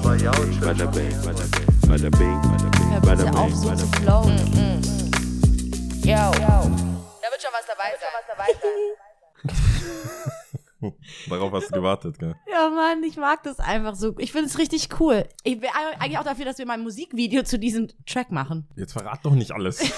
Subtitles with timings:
[0.00, 4.02] bing, bada bing, bada bing, bada bing, bada bing, bada bing, so bada zu bing.
[4.02, 4.38] flowen.
[6.02, 6.30] Yo.
[6.32, 8.10] Da wird schon was dabei sein.
[11.30, 12.34] Darauf hast du gewartet, gell?
[12.50, 14.14] Ja, Mann, ich mag das einfach so.
[14.18, 15.26] Ich finde es richtig cool.
[15.42, 18.68] Ich wäre eigentlich auch dafür, dass wir mal ein Musikvideo zu diesem Track machen.
[18.76, 19.80] Jetzt verrat doch nicht alles.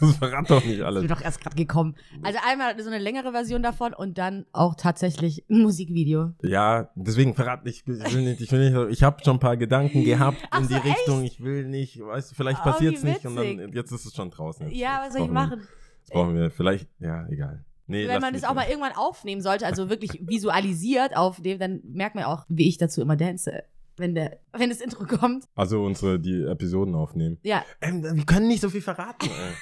[0.00, 1.02] Das verrat doch nicht Ich alles.
[1.02, 1.94] bin doch erst gerade gekommen.
[2.22, 6.32] Also einmal so eine längere Version davon und dann auch tatsächlich ein Musikvideo.
[6.42, 7.86] Ja, deswegen verrat nicht.
[7.86, 8.92] Ich will nicht, ich will nicht.
[8.92, 11.24] Ich habe schon ein paar Gedanken gehabt Ach in die so, Richtung.
[11.24, 14.14] Ich will nicht, weißt du, vielleicht Oh, wie passiert's nicht und dann jetzt ist es
[14.14, 14.66] schon draußen.
[14.68, 15.60] Jetzt, Ja, was soll ich wir- machen?
[16.00, 17.64] Jetzt brauchen wir vielleicht, ja, egal.
[17.86, 22.14] Nee, Wenn man das auch mal irgendwann aufnehmen sollte, also wirklich visualisiert aufnehmen, dann merkt
[22.14, 23.62] man auch, wie ich dazu immer dance,
[23.96, 25.44] wenn, der, wenn das Intro kommt.
[25.54, 27.38] Also unsere die Episoden aufnehmen.
[27.42, 29.26] Ja, Ähm, wir können nicht so viel verraten.
[29.28, 29.54] Ey.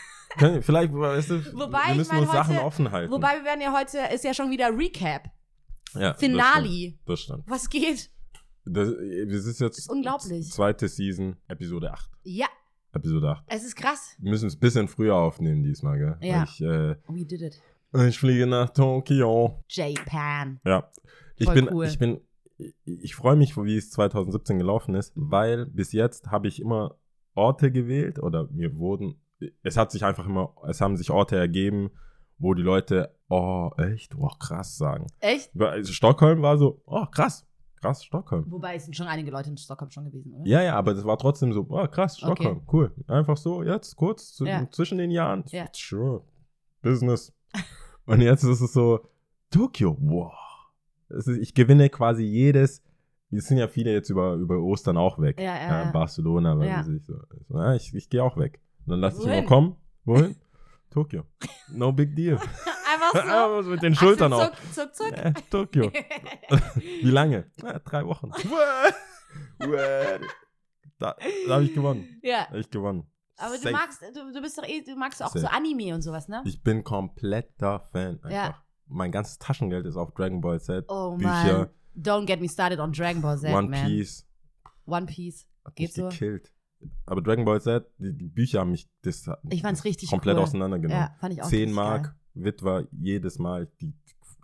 [0.62, 3.12] Vielleicht, weißt du, Wobei, wir ich müssen meine, uns Sachen heute- offen halten.
[3.12, 5.30] wobei wir werden ja heute, ist ja schon wieder Recap,
[5.94, 6.94] ja, das Finale.
[7.06, 7.44] Das stimmt.
[7.46, 8.10] Was geht?
[8.64, 10.50] Das, das ist jetzt ist unglaublich.
[10.50, 12.10] zweite Season, Episode 8.
[12.24, 12.46] Ja,
[12.92, 13.44] Episode 8.
[13.48, 14.16] es ist krass.
[14.18, 16.16] Wir müssen es ein bisschen früher aufnehmen diesmal, gell?
[16.20, 16.44] Ja.
[16.44, 17.60] Ich, äh, We did it.
[18.08, 19.62] ich fliege nach Tokio.
[19.68, 20.60] Japan.
[20.64, 20.88] Ja.
[21.36, 21.86] Ich Voll bin, cool.
[21.86, 22.20] ich bin,
[22.58, 26.96] ich, ich freue mich, wie es 2017 gelaufen ist, weil bis jetzt habe ich immer
[27.34, 29.20] Orte gewählt oder mir wurden,
[29.62, 31.90] es hat sich einfach immer, es haben sich Orte ergeben,
[32.38, 35.06] wo die Leute, oh, echt, oh, krass sagen.
[35.20, 35.50] Echt?
[35.54, 37.46] Weil Stockholm war so, oh, krass,
[37.80, 38.44] krass, Stockholm.
[38.50, 40.46] Wobei es sind schon einige Leute in Stockholm schon gewesen, oder?
[40.46, 42.92] Ja, ja, aber das war trotzdem so, oh, krass, Stockholm, cool.
[43.06, 44.68] Einfach so, jetzt kurz zu, Ja.
[44.70, 45.66] zwischen den Jahren, Ja.
[45.72, 46.22] sure,
[46.82, 47.32] Business.
[48.06, 49.08] Und jetzt ist es so,
[49.50, 50.32] Tokio, wow.
[51.08, 52.82] Es ist, ich gewinne quasi jedes,
[53.30, 55.38] es sind ja viele jetzt über, über Ostern auch weg.
[55.40, 55.90] Ja, ja, ja.
[55.90, 56.82] Barcelona, weil Ja.
[56.82, 57.14] sich so,
[57.76, 58.60] ich, ich gehe auch weg.
[58.86, 59.76] Und dann lasse ich immer kommen.
[60.04, 60.36] Wohin?
[60.90, 61.24] Tokio.
[61.70, 62.36] No big deal.
[62.92, 63.30] Einfach so.
[63.30, 64.52] Aber so mit den Schultern auch.
[64.72, 65.12] Zuck, zuck, zuck.
[65.12, 65.90] Äh, Tokio.
[66.74, 67.50] Wie lange?
[67.62, 68.30] Ja, drei Wochen.
[70.98, 71.16] da
[71.46, 72.20] da habe ich gewonnen.
[72.22, 72.46] ja.
[72.48, 73.06] Hab ich gewonnen.
[73.38, 73.72] Aber du Safe.
[73.72, 75.40] magst, du, du bist doch eh, du magst auch Safe.
[75.40, 76.42] so Anime und sowas, ne?
[76.44, 78.16] Ich bin kompletter Fan.
[78.22, 78.30] Einfach.
[78.30, 78.62] Ja.
[78.86, 80.84] Mein ganzes Taschengeld ist auf Dragon Ball Z.
[80.88, 81.28] Oh Bücher,
[81.58, 81.68] man.
[81.96, 83.86] Don't get me started on Dragon Ball Z, One man.
[83.86, 84.26] Piece.
[84.84, 85.46] One Piece.
[85.64, 86.08] Hat Geht mich so?
[86.08, 86.52] gekillt.
[87.06, 90.42] Aber Dragon Ball Z, die, die Bücher haben mich das, Ich fand's richtig komplett cool.
[90.42, 91.02] auseinandergenommen.
[91.02, 92.14] Ja, fand ich auch 10 richtig Mark, geil.
[92.34, 93.68] Witwer, jedes Mal.
[93.80, 93.92] Die,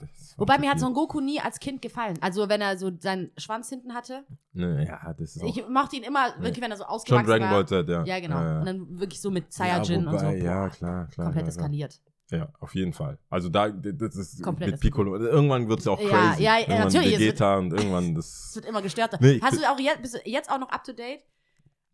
[0.00, 0.78] das Wobei mir hat.
[0.78, 2.18] Son Goku nie als Kind gefallen.
[2.20, 4.24] Also wenn er so seinen Schwanz hinten hatte.
[4.52, 7.26] Ne, ja, das ist auch Ich mochte ihn immer, wirklich, wenn er so schon ausgewachsen
[7.26, 7.54] Dragon war.
[7.54, 8.04] Ball Z, ja.
[8.04, 8.36] Ja, genau.
[8.36, 8.58] Ja, ja.
[8.60, 10.26] Und dann wirklich so mit Saiyajin ja, und so.
[10.26, 11.26] wobei, Ja, klar, klar.
[11.26, 12.00] Komplett klar, eskaliert.
[12.30, 13.18] Ja, auf jeden Fall.
[13.30, 15.16] Also da, das ist Komplett mit Piccolo.
[15.16, 16.42] Irgendwann wird es ja auch Ja, crazy.
[16.42, 18.56] ja, ja, irgendwann natürlich, es Vegeta und irgendwann Es das.
[18.56, 19.18] wird immer gestörter.
[19.20, 21.20] Nee, Hast du auch jetzt, bist du jetzt auch noch up to date?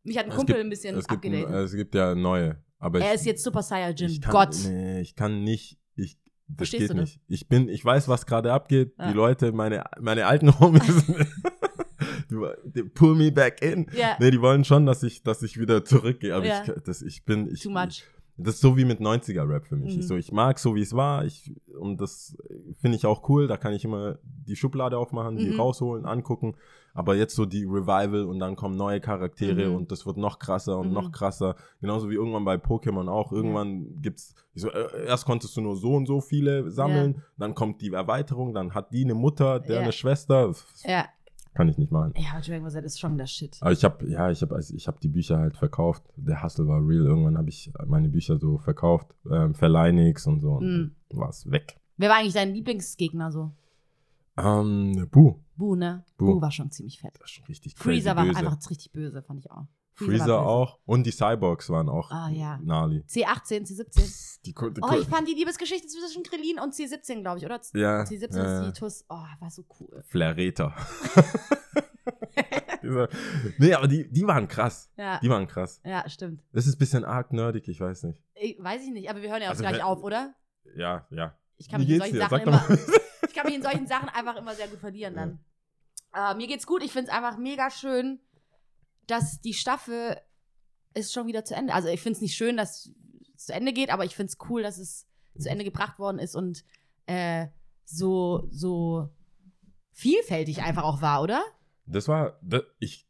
[0.05, 1.55] Mich hat ein Es Kumpel gibt- ein bisschen es gibt, abgedatet.
[1.55, 2.57] es gibt ja neue.
[2.79, 4.21] Aber er ich, ist jetzt Super Saiyajin.
[4.21, 4.57] kann, Gott.
[4.67, 5.79] Nee, ich kann nicht.
[5.97, 7.01] Ich, das Verstehst geht du das?
[7.11, 7.21] nicht.
[7.29, 8.93] Ich bin, ich weiß, was gerade abgeht.
[8.99, 9.09] Ja.
[9.11, 11.05] Die Leute, meine, meine alten Homies,
[12.31, 12.37] die,
[12.75, 13.87] die pull me back in.
[13.97, 16.35] Ja, Nee, die wollen schon, dass ich, dass ich wieder zurückgehe.
[16.35, 16.63] Aber Ja.
[16.65, 18.05] ich, das, ich bin, ich, too much.
[18.37, 19.95] Das ist so wie mit 90er-Rap für mich.
[19.95, 20.01] Mhm.
[20.01, 21.25] Ich, so, ich mag so, wie es war.
[21.25, 22.37] Ich, und das
[22.81, 23.47] finde ich auch cool.
[23.47, 25.61] Da kann ich immer die Schublade aufmachen, die Mhm.
[25.61, 26.57] rausholen, angucken.
[26.97, 29.75] Aber jetzt so die Revival und dann kommen neue Charaktere Mhm.
[29.77, 30.95] und das wird noch krasser und Mhm.
[30.95, 31.57] noch krasser.
[31.81, 33.33] Genauso wie irgendwann bei Pokémon auch.
[33.33, 37.81] Irgendwann gibt's, so, äh, erst konntest du nur so und so viele sammeln, dann kommt
[37.83, 39.83] die Erweiterung, dann hat die eine Mutter, der Ja.
[39.83, 40.53] eine Schwester.
[40.85, 41.07] Ja.
[41.57, 42.13] kann ich nicht machen.
[42.17, 43.59] Ja, Dragon Ball Z ist schon der Shit.
[43.61, 46.03] Aber ich habe, ja, ich habe, also ich habe die Bücher halt verkauft.
[46.17, 47.05] Der Hustle war real.
[47.07, 50.55] Irgendwann habe ich meine Bücher so verkauft, ähm, verleih nix und so.
[50.55, 50.91] Und Mhm.
[51.19, 51.79] war es weg.
[51.97, 53.53] Wer war eigentlich dein Lieblingsgegner so?
[54.37, 55.37] Ähm, Buh.
[55.57, 56.05] Bu, ne?
[56.17, 56.27] Bu.
[56.35, 57.15] Bu war schon ziemlich fett.
[57.21, 58.39] Das ist schon richtig crazy Freezer war böse.
[58.39, 59.67] einfach richtig böse, fand ich auch.
[59.97, 60.81] Freezer war auch.
[60.87, 62.59] Und die Cyborgs waren auch Ah, ja.
[62.65, 63.05] Nali.
[63.09, 64.41] C18, C17.
[64.45, 67.61] Die, Ko- die Oh, ich fand die Liebesgeschichte zwischen Krillin und C17, glaube ich, oder?
[67.75, 69.05] ja, C17 ja, ist die Tuss.
[69.09, 70.03] Oh, war so cool.
[70.09, 70.75] Flareter.
[73.59, 74.91] Nee, aber die, die waren krass.
[74.99, 75.81] Ja, Die waren krass.
[75.85, 76.43] ja, stimmt.
[76.53, 78.23] Das ist ein bisschen arg nerdig, ich weiß nicht.
[78.35, 80.35] Ich, weiß ich nicht, aber wir hören ja auch Also, gleich wenn- auf, oder?
[80.77, 81.35] Ja, ja.
[81.57, 82.29] Ich kann Wie mich geht's solchen dir?
[82.29, 82.79] Sachen Sag immer.
[83.35, 85.41] Ich kann mich in solchen Sachen einfach immer sehr gut verlieren dann.
[86.15, 86.85] Äh, mir geht's gut.
[86.85, 88.21] Ich finde es einfach mega schön,
[89.09, 90.21] dass die Staffel
[90.95, 91.75] ist schon wieder zu Ende.
[91.75, 92.93] Also ich finde es nicht schön, dass
[93.35, 96.21] es zu Ende geht, aber ich finde es cool, dass es zu Ende gebracht worden
[96.21, 96.65] ist und
[97.07, 97.49] äh,
[97.85, 99.11] so, so
[99.91, 101.43] vielfältig einfach auch war, oder?
[101.87, 103.05] Das war, das, ich,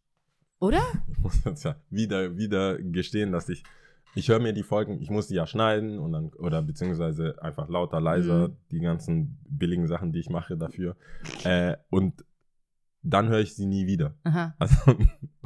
[0.58, 0.82] Oder?
[1.12, 3.62] ich muss jetzt ja wieder, wieder gestehen, dass ich,
[4.14, 7.68] ich höre mir die Folgen, ich muss die ja schneiden und dann, oder beziehungsweise einfach
[7.68, 8.56] lauter, leiser, Mhm.
[8.70, 10.96] die ganzen billigen Sachen, die ich mache dafür.
[11.44, 12.24] Äh, und
[13.02, 14.14] dann höre ich sie nie wieder.
[14.24, 14.54] Aha.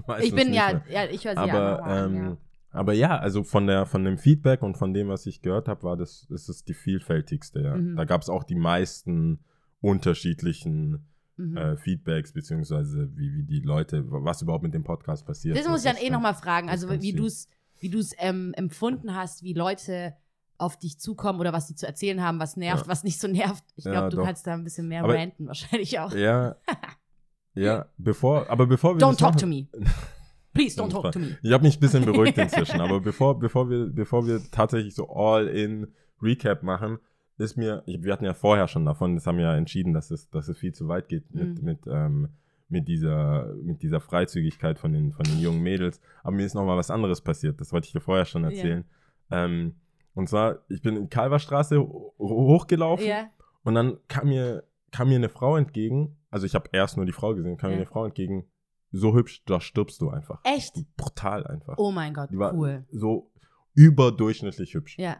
[0.06, 2.36] Also, Ich bin ja, ja, ich höre sie aber, ja ähm, ja.
[2.70, 5.82] aber ja, also von der, von dem Feedback und von dem, was ich gehört habe,
[5.82, 7.76] war das, ist es die vielfältigste, ja.
[7.76, 7.94] Mhm.
[7.96, 9.40] Da gab es auch die meisten
[9.80, 11.04] unterschiedlichen
[11.40, 11.56] Mhm.
[11.56, 15.56] äh, Feedbacks, beziehungsweise wie, wie die Leute, was überhaupt mit dem Podcast passiert.
[15.56, 16.66] Das muss ich dann ist eh nochmal fragen.
[16.66, 17.46] das ist Also wie du es
[17.80, 20.14] wie du's, ähm, empfunden hast, wie Leute
[20.56, 22.88] auf dich zukommen oder was sie zu erzählen haben, was nervt, Ja.
[22.88, 23.62] was nicht so nervt.
[23.76, 24.24] Ich Ja, glaube, du doch.
[24.24, 26.12] kannst da ein bisschen mehr Aber- ranten wahrscheinlich auch.
[26.12, 26.56] Ja.
[27.54, 29.66] ja, bevor, aber bevor wir Don't talk machen- to me.
[30.54, 31.38] Please don't talk to me.
[31.42, 35.08] Ich habe mich ein bisschen beruhigt inzwischen, aber bevor, bevor, wir, bevor wir tatsächlich so
[35.08, 36.98] All-in-Recap machen,
[37.36, 40.10] ist mir, ich, wir hatten ja vorher schon davon, das haben wir ja entschieden, dass
[40.10, 41.64] es, dass es viel zu weit geht mit, Mhm.
[41.64, 42.28] mit, ähm,
[42.68, 46.00] mit, dieser, mit dieser Freizügigkeit von den, von den jungen Mädels.
[46.22, 48.84] Aber mir ist noch mal was anderes passiert, das wollte ich dir vorher schon erzählen.
[49.30, 49.74] Ähm,
[50.14, 53.28] und zwar, ich bin in Kalverstraße ho- hochgelaufen Ja.
[53.62, 57.12] und dann kam mir, kam mir eine Frau entgegen, also ich habe erst nur die
[57.12, 57.76] Frau gesehen, kam Ja.
[57.76, 58.44] mir eine Frau entgegen,
[58.90, 60.40] so hübsch, da stirbst du einfach.
[60.44, 60.74] Echt?
[60.96, 61.74] Brutal einfach.
[61.78, 62.84] Oh mein Gott, Die war cool.
[62.90, 63.30] so
[63.74, 64.98] überdurchschnittlich hübsch.
[64.98, 65.16] Ja.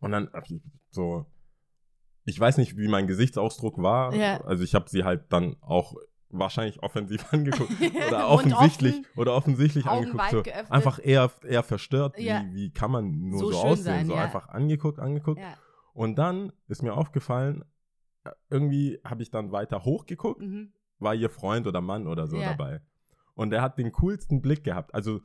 [0.00, 0.28] Und dann
[0.90, 1.26] so,
[2.24, 4.14] ich weiß nicht, wie mein Gesichtsausdruck war.
[4.14, 4.40] Ja.
[4.42, 5.94] Also ich habe sie halt dann auch
[6.32, 7.72] wahrscheinlich offensiv angeguckt
[8.08, 10.46] oder offensichtlich offen, oder offensichtlich Augen angeguckt.
[10.48, 12.18] So, einfach eher, eher verstört.
[12.18, 12.42] Ja.
[12.46, 13.84] Wie, wie kann man nur So so, aussehen?
[13.84, 14.22] sein, so ja.
[14.24, 15.40] einfach angeguckt, angeguckt.
[15.40, 15.54] ja.
[15.94, 17.64] Und dann ist mir aufgefallen,
[18.24, 20.72] äh, irgendwie habe ich dann weiter hochgeguckt Mhm.
[20.98, 22.80] war ihr Freund oder Mann oder so dabei.
[23.34, 24.94] Und der hat den coolsten Blick gehabt.
[24.94, 25.20] Also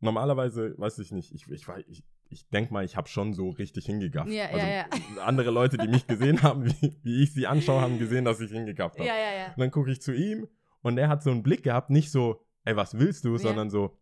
[0.00, 3.50] normalerweise, weiß ich nicht, ich, ich, weiß- ich, ich denke mal, ich habe schon so
[3.50, 4.30] richtig hingegafft.
[4.30, 4.84] Ja, also, ja,
[5.24, 8.50] Andere Leute, die mich gesehen haben, wie, wie ich sie anschaue, haben gesehen, dass ich
[8.50, 9.06] hingegafft habe.
[9.08, 9.46] Ja, ja, ja.
[9.48, 10.48] Und dann gucke ich zu ihm
[10.82, 13.38] und er hat so einen Blick gehabt, nicht so, ey, was willst du, Ja.
[13.38, 13.98] sondern so,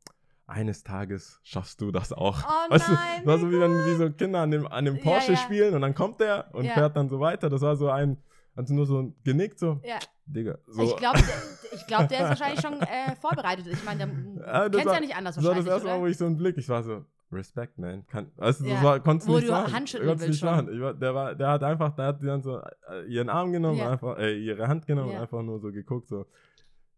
[0.47, 2.43] eines Tages schaffst du das auch.
[2.45, 4.97] Oh weißt nein, du, war so wie wenn wie so Kinder an dem, an dem
[4.97, 5.39] Ja, Porsche ja.
[5.39, 6.73] spielen und dann kommt der und Ja.
[6.75, 7.49] fährt dann so weiter.
[7.49, 8.17] Das war so ein,
[8.57, 9.99] hat nur so genickt, so, Ja.
[10.27, 10.59] Digga.
[10.67, 10.83] So.
[10.83, 13.67] Ich glaube, der, ich glaub, der ist wahrscheinlich schon äh, vorbereitet.
[13.69, 14.09] Ich meine, der
[14.47, 16.27] Ja, kennt war- ja nicht anders Das war das wahrscheinlich, erste Mal, wo ich so
[16.27, 18.07] einen Blick, ich war so, Respect, man.
[18.07, 18.47] Kann, du, Ja.
[18.51, 19.73] das war, konntest du Wo nicht du sagen.
[19.73, 20.49] Handschütteln konntest nicht schon.
[20.49, 20.81] machen.
[20.81, 23.91] War, der, war, der hat einfach, der hat dann so äh, ihren Arm genommen, Ja.
[23.93, 25.17] einfach, äh, ihre Hand genommen Ja.
[25.17, 26.27] und einfach nur so geguckt, so.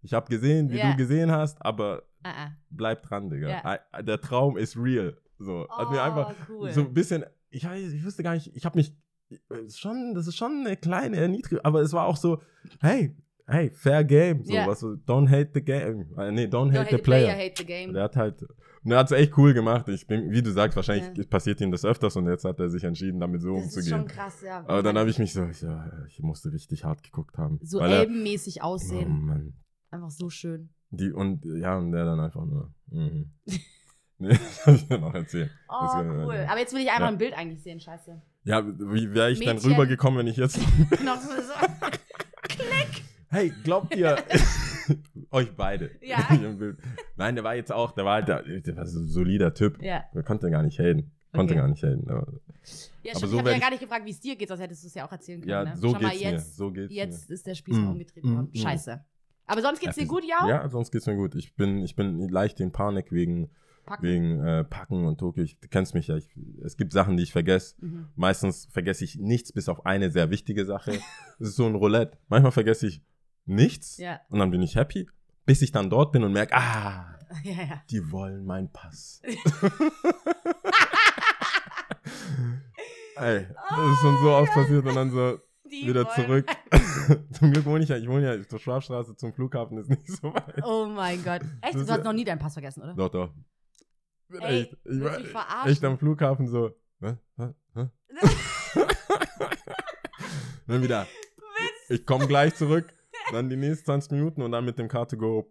[0.00, 2.50] Ich habe gesehen, wie du gesehen hast, aber Ah, ah.
[2.70, 3.78] bleib dran, Digga.
[3.98, 5.16] I- Der Traum ist real.
[5.38, 5.66] So.
[5.68, 6.70] Hat mir Oh, einfach cool.
[6.72, 8.94] so ein bisschen, ich, ich wusste gar nicht, ich habe mich,
[9.30, 12.40] äh, schon, das ist schon eine kleine Erniedrigung, aber es war auch so,
[12.80, 13.14] hey,
[13.52, 14.44] hey, fair game.
[14.44, 14.66] So, Ja.
[14.66, 16.06] was don't hate the game.
[16.18, 17.32] Äh, nee, don't, Don't hate, the player.
[17.32, 17.90] hate the game.
[17.90, 18.42] Und er hat halt,
[18.84, 19.88] und er hat es echt cool gemacht.
[19.88, 21.24] Ich bin, wie du sagst, wahrscheinlich Ja.
[21.30, 24.00] passiert ihm das öfters und jetzt hat er sich entschieden, damit so das ist schon
[24.00, 24.16] umzugehen.
[24.18, 24.64] krass, ja.
[24.66, 27.60] Aber dann habe ich mich so, ja, ich musste richtig hart geguckt haben.
[27.62, 29.24] so er, elbenmäßig oh aussehen.
[29.26, 29.54] Mann.
[29.90, 30.70] Einfach so schön.
[30.90, 32.72] Die, und ja, und der dann einfach nur.
[32.90, 33.30] Mhm.
[34.18, 35.50] nee, das kann ich dir noch erzählen.
[35.68, 35.94] Oh, Das
[36.26, 36.46] cool.
[36.50, 37.14] Aber jetzt will ich einmal ja.
[37.14, 38.20] ein Bild eigentlich sehen, scheiße.
[38.44, 39.70] Ja, wie wäre ich dann Mädchen.
[39.72, 40.58] rübergekommen, wenn ich jetzt.
[41.04, 41.52] Noch so, so.
[43.32, 44.16] Hey, glaubt ihr.
[45.30, 45.90] euch beide.
[46.00, 46.18] Ja.
[47.16, 49.82] Nein, der war jetzt auch, der war halt, der, der war so ein solider Typ.
[49.82, 50.04] Ja.
[50.14, 51.10] Der konnte gar nicht haten.
[51.32, 51.60] Konnte Okay.
[51.60, 52.08] gar nicht haten.
[52.10, 52.26] Aber,
[53.02, 54.60] Ja, Aber stimmt, so ich habe ja gar nicht gefragt, wie es dir geht, sonst
[54.60, 55.50] hättest du es ja auch erzählen können.
[55.50, 55.76] ja, ne?
[55.76, 56.30] so Schau mal, geht's mir.
[56.30, 57.34] jetzt, So geht's jetzt mir.
[57.34, 58.50] ist der Spieß Mm, umgedreht mm, worden.
[58.52, 58.56] mm.
[58.58, 59.04] Scheiße.
[59.46, 60.48] Aber sonst geht's Ja, dir gut, ja?
[60.48, 61.34] Ja, sonst geht's mir gut.
[61.34, 63.48] Ich bin, ich bin leicht in Panik wegen,
[63.86, 64.02] Packen.
[64.02, 65.42] wegen äh, Packen und Tokio.
[65.42, 66.16] Ich, du kennst mich ja.
[66.16, 66.28] Ich,
[66.64, 67.76] es gibt Sachen, die ich vergesse.
[67.80, 68.08] Mhm.
[68.14, 70.92] Meistens vergesse ich nichts, bis auf eine sehr wichtige Sache.
[71.40, 72.18] Es ist so ein Roulette.
[72.28, 73.02] Manchmal vergesse ich
[73.44, 74.20] nichts Ja.
[74.28, 75.08] und dann bin ich happy,
[75.46, 77.82] bis ich dann dort bin und merke, ah, ja, ja.
[77.90, 79.20] die wollen meinen Pass.
[83.16, 86.46] Ey, das ist schon so oft passiert und dann so Die wieder zurück.
[87.32, 90.32] Zum Glück wohne ich ja, ich wohne ja zur Schwabstraße zum Flughafen, ist nicht so
[90.34, 90.62] weit.
[90.64, 91.42] Oh mein Gott.
[91.60, 91.74] Echt?
[91.74, 92.94] Das Du hast noch nie deinen Pass vergessen, oder?
[92.94, 93.30] Doch, doch.
[94.40, 96.70] Ey, echt, ich war echt am Flughafen so.
[97.00, 97.16] Hä?
[97.36, 97.48] Hä?
[97.74, 97.88] Hä?
[100.66, 101.06] dann wieder.
[101.88, 102.92] Ich komme gleich zurück.
[103.30, 105.46] Dann die nächsten 20 Minuten und dann mit dem Car2Go.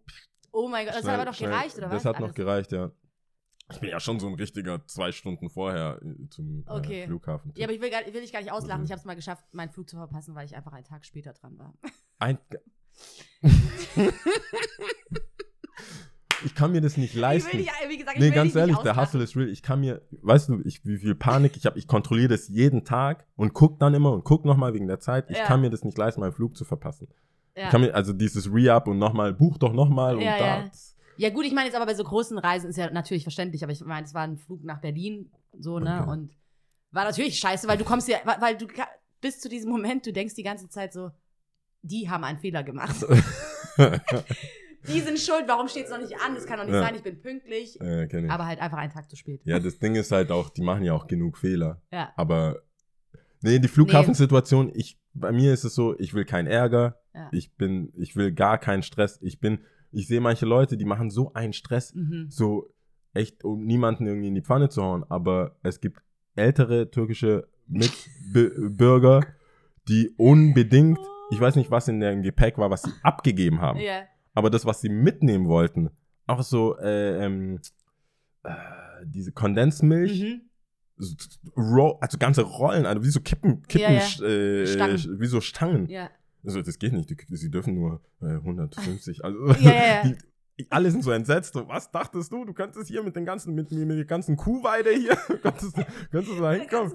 [0.51, 1.49] Oh mein Gott, das schnell- hat aber doch schnell.
[1.51, 2.05] gereicht, oder Das was?
[2.05, 2.35] hat noch Alles?
[2.35, 2.91] gereicht, ja.
[3.71, 7.03] Ich bin ja schon so ein richtiger zwei Stunden vorher äh, zum Okay.
[7.03, 7.53] äh, Flughafen.
[7.55, 8.81] Ja, aber ich will, gar, will dich gar nicht auslachen.
[8.81, 8.85] Mhm.
[8.85, 11.31] Ich habe es mal geschafft, meinen Flug zu verpassen, weil ich einfach einen Tag später
[11.33, 11.73] dran war.
[12.19, 12.37] Ein
[16.43, 17.47] ich kann mir das nicht leisten.
[17.49, 18.95] Ich will nicht, wie gesagt, ich Nee, ganz ehrlich, der.
[18.95, 19.47] Hustle ist real.
[19.49, 22.83] Ich kann mir, weißt du, ich, wie viel Panik ich habe, ich kontrolliere das jeden
[22.83, 25.29] Tag und guck dann immer und guck nochmal wegen der Zeit.
[25.29, 25.45] Ich Ja.
[25.45, 27.07] kann mir das nicht leisten, meinen Flug zu verpassen.
[27.55, 27.65] Ja.
[27.65, 30.45] Ich kann mir, also dieses Re-Up und nochmal, buch doch nochmal und Ja, da.
[30.63, 30.71] ja.
[31.17, 33.71] Ja, gut, ich meine jetzt aber bei so großen Reisen ist ja natürlich verständlich, aber
[33.73, 35.29] ich meine, es war ein Flug nach Berlin,
[35.59, 35.99] so, ne?
[36.01, 36.09] Okay.
[36.11, 36.31] Und
[36.91, 38.65] war natürlich scheiße, weil du kommst ja, weil, du
[39.19, 41.11] bis zu diesem Moment, du denkst die ganze Zeit so,
[41.83, 42.95] die haben einen Fehler gemacht.
[44.87, 46.33] Die sind schuld, warum steht es noch nicht an?
[46.33, 46.81] Das kann doch nicht Ja.
[46.81, 47.77] sein, ich bin pünktlich.
[47.79, 48.31] kenn ich.
[48.31, 49.41] Aber halt einfach einen Tag zu spät.
[49.45, 51.81] Ja, das Ding ist halt auch, die machen ja auch genug Fehler.
[51.91, 52.11] Ja.
[52.15, 52.61] Aber
[53.41, 57.29] nee, die Flughafensituation, ich, bei mir ist es so, ich will keinen Ärger, Ja.
[57.31, 59.19] ich bin, ich will gar keinen Stress.
[59.21, 59.59] Ich bin,
[59.91, 62.27] ich sehe manche Leute, die machen so einen Stress, Mhm.
[62.29, 62.73] so
[63.13, 66.01] echt, um niemanden irgendwie in die Pfanne zu hauen, aber es gibt
[66.35, 69.25] ältere türkische Mitbürger,
[69.87, 70.99] die unbedingt
[71.33, 73.79] Ich weiß nicht, was in dem Gepäck war, was sie abgegeben haben.
[73.79, 74.03] Ja.
[74.33, 75.89] Aber das, was sie mitnehmen wollten,
[76.27, 77.59] auch so äh, ähm,
[78.43, 78.51] äh,
[79.05, 80.41] diese Kondensmilch, Mhm.
[81.57, 84.87] Ro also ganze Rollen, also wie so Kippen, Kippen Ja, ja.
[84.87, 85.87] Äh, wie so Stangen.
[85.87, 86.09] Ja.
[86.45, 89.23] Also das geht nicht, die, sie dürfen nur äh, 150.
[89.23, 90.03] Also Ja.
[90.59, 91.53] Die, alle sind so entsetzt.
[91.53, 92.43] So, was dachtest du?
[92.45, 96.37] Du könntest hier mit den ganzen, mit, mit der ganzen Kuhweide hier, könntest, du- könntest
[96.37, 96.91] du da hinkommen.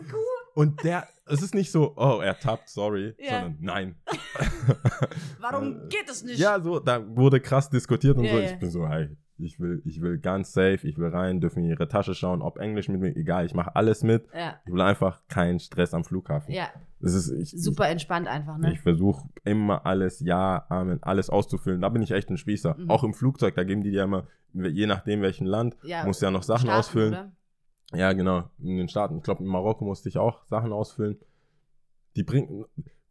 [0.55, 3.41] Und der, es ist nicht so, oh, er tappt, sorry, Ja.
[3.41, 3.97] sondern nein.
[5.41, 6.39] Warum geht es nicht?
[6.39, 8.39] Ja, so, da wurde krass diskutiert und Ja, so.
[8.41, 11.71] Ich bin so, hey, ich will, ich will ganz safe, ich will rein, dürfen in
[11.71, 14.27] ihre Tasche schauen, ob Englisch mit mir, egal, ich mache alles mit.
[14.35, 14.59] Ja.
[14.67, 16.53] Ich will einfach keinen Stress am Flughafen.
[16.55, 16.69] ja.
[16.99, 18.73] Das ist, ich, Super entspannt einfach, ne?
[18.73, 21.83] ich versuche immer alles, ja, Amen, alles auszufüllen.
[21.83, 22.75] Da bin ich echt ein Spießer.
[22.79, 22.91] Mhm.
[22.91, 26.05] Auch im Flugzeug, da geben die dir immer, je nachdem welchen Land, Ja.
[26.07, 27.13] musst du ja noch Sachen Staaten, ausfüllen.
[27.13, 27.33] oder?
[27.93, 28.49] Ja, genau.
[28.59, 29.19] In den Staaten.
[29.19, 31.19] Ich glaube, in Marokko musste ich auch Sachen ausfüllen.
[32.17, 32.65] Die bringen.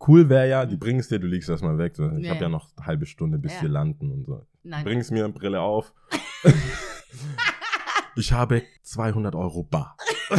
[0.05, 1.95] Cool wäre ja, die bringen es dir, du liegst erstmal weg.
[1.95, 2.25] So, ich.
[2.25, 3.61] Ja, habe ja noch eine halbe Stunde, bis Ja.
[3.63, 4.45] wir landen und so.
[4.63, 4.83] Nein.
[4.83, 5.93] Bring es mir, Brille auf.
[8.15, 9.95] ich habe 200 Euro bar.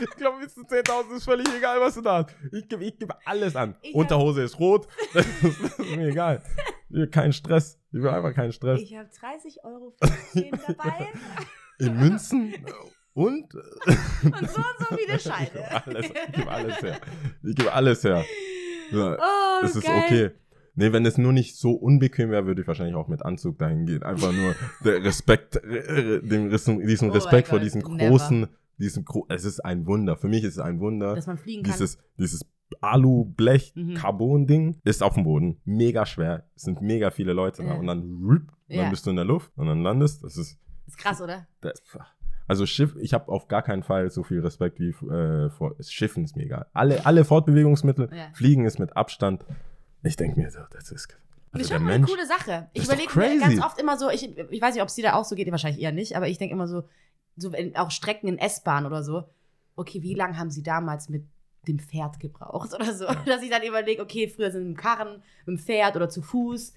[0.00, 2.34] ich glaube, bis zu 10.000 ist völlig egal, was du da hast.
[2.52, 3.76] Ich gebe ich gebe alles an.
[3.82, 4.88] Ich Unterhose ist rot.
[5.14, 6.42] Das ist, mir egal.
[7.10, 7.78] Keinen Stress.
[7.92, 8.80] Ich will einfach keinen Stress.
[8.80, 11.08] Ich habe 30 Euro für dabei
[11.78, 12.54] In Münzen
[13.14, 15.50] und und so und so viele Ich Scheine.
[15.52, 17.00] gebe alles, ich gebe alles her.
[17.42, 18.24] Ich gebe alles her.
[18.90, 20.02] Ja, Oh, es ist geil.
[20.04, 20.30] okay.
[20.74, 23.84] Nee, wenn es nur nicht so unbequem wäre, würde ich wahrscheinlich auch mit Anzug dahin
[23.84, 24.02] gehen.
[24.02, 24.54] Einfach nur
[24.84, 28.08] der Respekt, äh, dem, Rissen- diesen Oh Respekt mein vor diesem never.
[28.08, 28.46] großen,
[28.78, 30.16] diesem, gro es ist ein Wunder.
[30.16, 31.14] Für mich ist es ein Wunder.
[31.14, 31.72] Dass man fliegen kann.
[31.72, 32.40] Dieses, dieses
[32.80, 33.96] Alu-Blech, Mhm.
[34.84, 35.60] Ist auf dem Boden.
[35.64, 36.46] Mega schwer.
[36.56, 37.68] Es sind mega viele Leute da.
[37.68, 37.74] Ja.
[37.74, 38.82] Und dann, und Ja.
[38.82, 40.24] dann bist du in der Luft und dann landest.
[40.24, 41.46] Das ist, ist krass, oder?
[41.60, 41.82] das,
[42.52, 46.24] also Schiff, ich habe auf gar keinen Fall so viel Respekt wie äh, vor Schiffen
[46.24, 46.66] ist mir egal.
[46.74, 48.28] Alle, alle Fortbewegungsmittel, Ja.
[48.34, 49.46] Fliegen ist mit Abstand.
[50.02, 51.08] Ich denke mir so, das ist.
[51.52, 52.68] Also mal eine coole Sache.
[52.74, 55.14] Ich überlege mir ganz oft immer so, ich, ich weiß nicht, ob es dir da
[55.14, 56.82] auch so geht, wahrscheinlich eher nicht, aber ich denke immer so,
[57.36, 59.24] so wenn, auch Strecken in S-Bahn oder so,
[59.74, 61.24] okay, wie lange haben sie damals mit
[61.66, 63.06] dem Pferd gebraucht oder so?
[63.24, 66.20] Dass ich dann überlege, okay, früher sind mit dem Karren, mit dem Pferd oder zu
[66.20, 66.74] Fuß,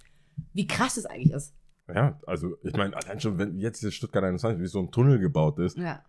[0.53, 1.53] wie krass das eigentlich ist.
[1.93, 5.19] Ja, also ich meine, allein schon, wenn jetzt hier Stuttgart 21, wie so ein Tunnel
[5.19, 6.03] gebaut ist, Ja.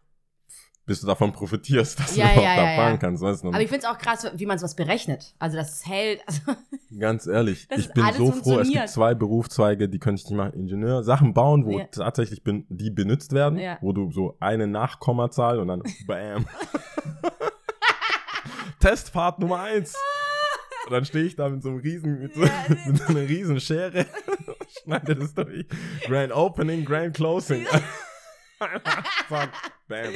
[0.87, 3.23] bis du davon profitierst, dass Ja, du überhaupt ja, da fahren kannst.
[3.23, 3.49] Weißt du?
[3.49, 5.35] Aber ich finde es auch krass, wie man sowas berechnet.
[5.38, 6.23] Also, dass es hält.
[6.26, 6.40] Also,
[6.99, 10.37] Ganz ehrlich, Das ich bin so froh, es gibt zwei Berufszweige, die könnte ich nicht
[10.37, 10.54] machen.
[10.54, 15.68] Ingenieur, Sachen bauen, wo tatsächlich bin, die benutzt werden, wo du so eine Nachkommazahl und
[15.68, 16.47] dann bam.
[18.80, 19.95] Testfahrt Nummer eins.
[20.87, 22.40] Und dann stehe ich da mit so einem riesen, mit so,
[22.87, 24.07] mit so einer riesen Schere,
[24.83, 25.66] schneide das durch.
[26.07, 27.66] Grand Opening, Grand Closing.
[29.28, 29.50] Zack,
[29.88, 30.09] bam.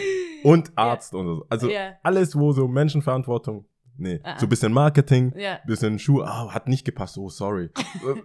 [0.44, 1.46] Und Arzt und so.
[1.48, 1.68] Also
[2.02, 4.38] alles, wo so Menschenverantwortung, nee, Ah.
[4.38, 5.58] so ein bisschen Marketing, ja.
[5.66, 7.70] bisschen Schuh, ah, hat nicht gepasst, oh, sorry.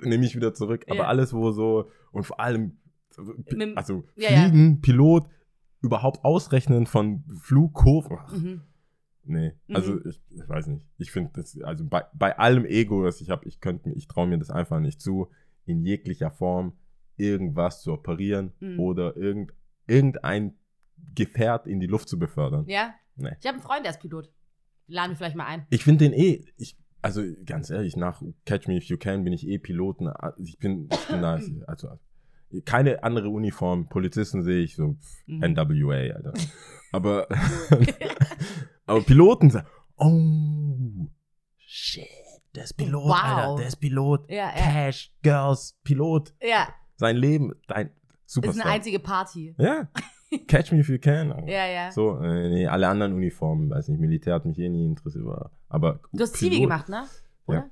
[0.02, 0.86] Nehme ich wieder zurück.
[0.88, 1.06] Aber Ja.
[1.08, 2.78] alles, wo so, und vor allem,
[3.52, 4.42] Mit- also Ja, ja.
[4.44, 5.28] Fliegen, Pilot,
[5.82, 8.18] überhaupt ausrechnen von Flugkurven.
[8.32, 8.62] Mhm.
[9.28, 9.76] Nee, Mhm.
[9.76, 10.86] also ich, ich weiß nicht.
[10.98, 14.08] Ich finde das, also bei, bei allem Ego, das ich habe, ich könnte mir, ich
[14.08, 15.30] traue mir das einfach nicht zu,
[15.66, 16.74] in jeglicher Form
[17.18, 18.80] irgendwas zu operieren Mhm.
[18.80, 19.54] oder irgend,
[19.88, 20.54] irgendein
[21.16, 22.66] Gefährt in die Luft zu befördern.
[22.68, 22.94] Ja.
[23.16, 23.32] Nee.
[23.40, 24.32] Ich habe einen Freund, der ist Pilot.
[24.88, 25.66] Laden wir vielleicht mal ein.
[25.70, 29.34] Ich finde den eh, ich, also ganz ehrlich, nach Catch Me If You Can bin
[29.34, 30.10] ich eh Piloten.
[30.38, 31.88] Ich bin, ich bin da, also
[32.66, 33.88] keine andere Uniform.
[33.90, 35.44] Polizisten sehe ich so Mhm.
[35.54, 36.34] NWA, Alter.
[36.92, 37.28] Aber,
[38.86, 41.08] aber Piloten sagen, oh,
[41.58, 42.04] shit,
[42.56, 43.24] der ist Pilot, Wow.
[43.24, 44.30] Alter, der ist Pilot.
[44.30, 44.52] Ja, ja.
[44.52, 46.34] Cash, Girls, Pilot.
[46.42, 48.66] Ja, Sein Leben, dein ist eine Superstar.
[48.72, 49.56] einzige Party.
[49.58, 49.88] ja,
[50.48, 51.48] Catch Me If You Can.
[51.48, 51.92] Ja, ja.
[51.92, 55.26] So, äh, nee, alle anderen Uniformen, weiß nicht, Militär hat mich eh nie interessiert.
[55.70, 57.04] Aber Du hast Zivi Pilot- gemacht, ne?
[57.48, 57.70] Oder?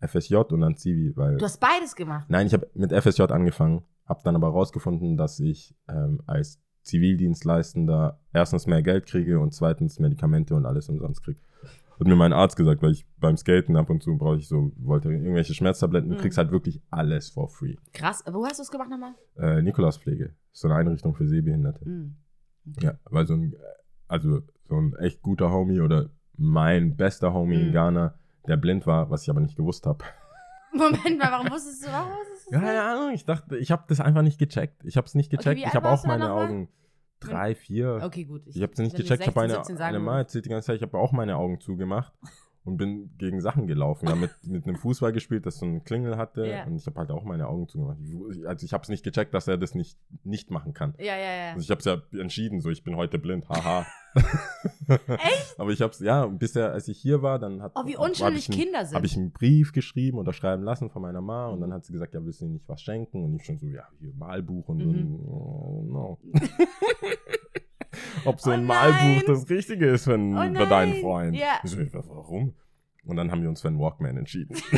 [0.00, 1.38] FSJ und dann Zivi, weil.
[1.38, 2.26] Du hast beides gemacht.
[2.28, 8.18] Nein, ich habe mit FSJ angefangen, habe dann aber rausgefunden, dass ich ähm, als Zivildienstleistender
[8.32, 11.40] erstens mehr Geld kriege und zweitens Medikamente und alles umsonst kriege.
[12.00, 14.72] Hat mir mein Arzt gesagt, weil ich beim Skaten ab und zu brauche ich so,
[14.76, 16.20] wollte irgendwelche Schmerztabletten, du Mhm.
[16.20, 17.74] kriegst halt wirklich alles for free.
[17.92, 18.22] Krass.
[18.30, 19.14] Wo hast du es gemacht nochmal?
[19.36, 21.88] Äh, Nikolauspflege, ist so eine Einrichtung für Sehbehinderte.
[21.88, 22.16] Mhm.
[22.80, 23.54] Ja, weil so ein,
[24.06, 27.66] also so ein echt guter Homie oder mein bester Homie Mhm.
[27.66, 28.14] in Ghana,
[28.46, 30.04] der blind war, was ich aber nicht gewusst habe.
[30.72, 33.84] Moment mal, warum wusstest du, warum wusstest du Ja, keine Ahnung, ich dachte, ich habe
[33.88, 34.84] das einfach nicht gecheckt.
[34.84, 35.60] Ich habe es nicht Okay, gecheckt.
[35.60, 36.32] wie ich habe auch meine?
[36.32, 36.68] Augen
[37.20, 38.00] drei, vier.
[38.02, 38.42] Okay, gut.
[38.46, 39.20] Ich habe es nicht gecheckt.
[39.22, 40.28] Ich habe 16, meine, 17 sagen eine Mal würdest.
[40.28, 42.12] erzählt die ganze Zeit, ich habe auch meine Augen zugemacht.
[42.64, 44.06] Und bin gegen Sachen gelaufen.
[44.06, 46.64] Wir haben mit, mit einem Fußball gespielt, das so einen Klingel hatte Ja.
[46.64, 47.98] und ich habe halt auch meine Augen zugemacht.
[48.46, 50.94] Also ich habe es nicht gecheckt, dass er das nicht, nicht machen kann.
[50.98, 51.52] Ja, ja, ja.
[51.52, 53.86] Also ich habe es ja entschieden, so ich bin heute blind, haha.
[54.88, 55.54] Echt?
[55.60, 58.50] Aber ich habe es, ja, bisher, als ich hier war, dann hat Oh, wie unschuldig
[58.50, 58.96] Kinder sind.
[58.96, 61.54] habe ich einen Brief geschrieben oder schreiben lassen von meiner Ma Mhm.
[61.54, 63.24] und dann hat sie gesagt, ja, willst du ihr nicht was schenken?
[63.24, 64.86] Und ich schon so, ja, hier Malbuch und so.
[64.86, 64.94] Mhm.
[64.98, 66.18] ein- Oh, no.
[68.24, 68.92] Ob so Oh ein nein.
[68.92, 71.00] Malbuch das Richtige ist für, Oh für deinen.
[71.00, 71.34] Freund.
[71.36, 71.60] Ja.
[71.64, 71.78] So,
[72.08, 72.54] warum?
[73.04, 74.56] Und dann haben wir uns für einen Walkman entschieden.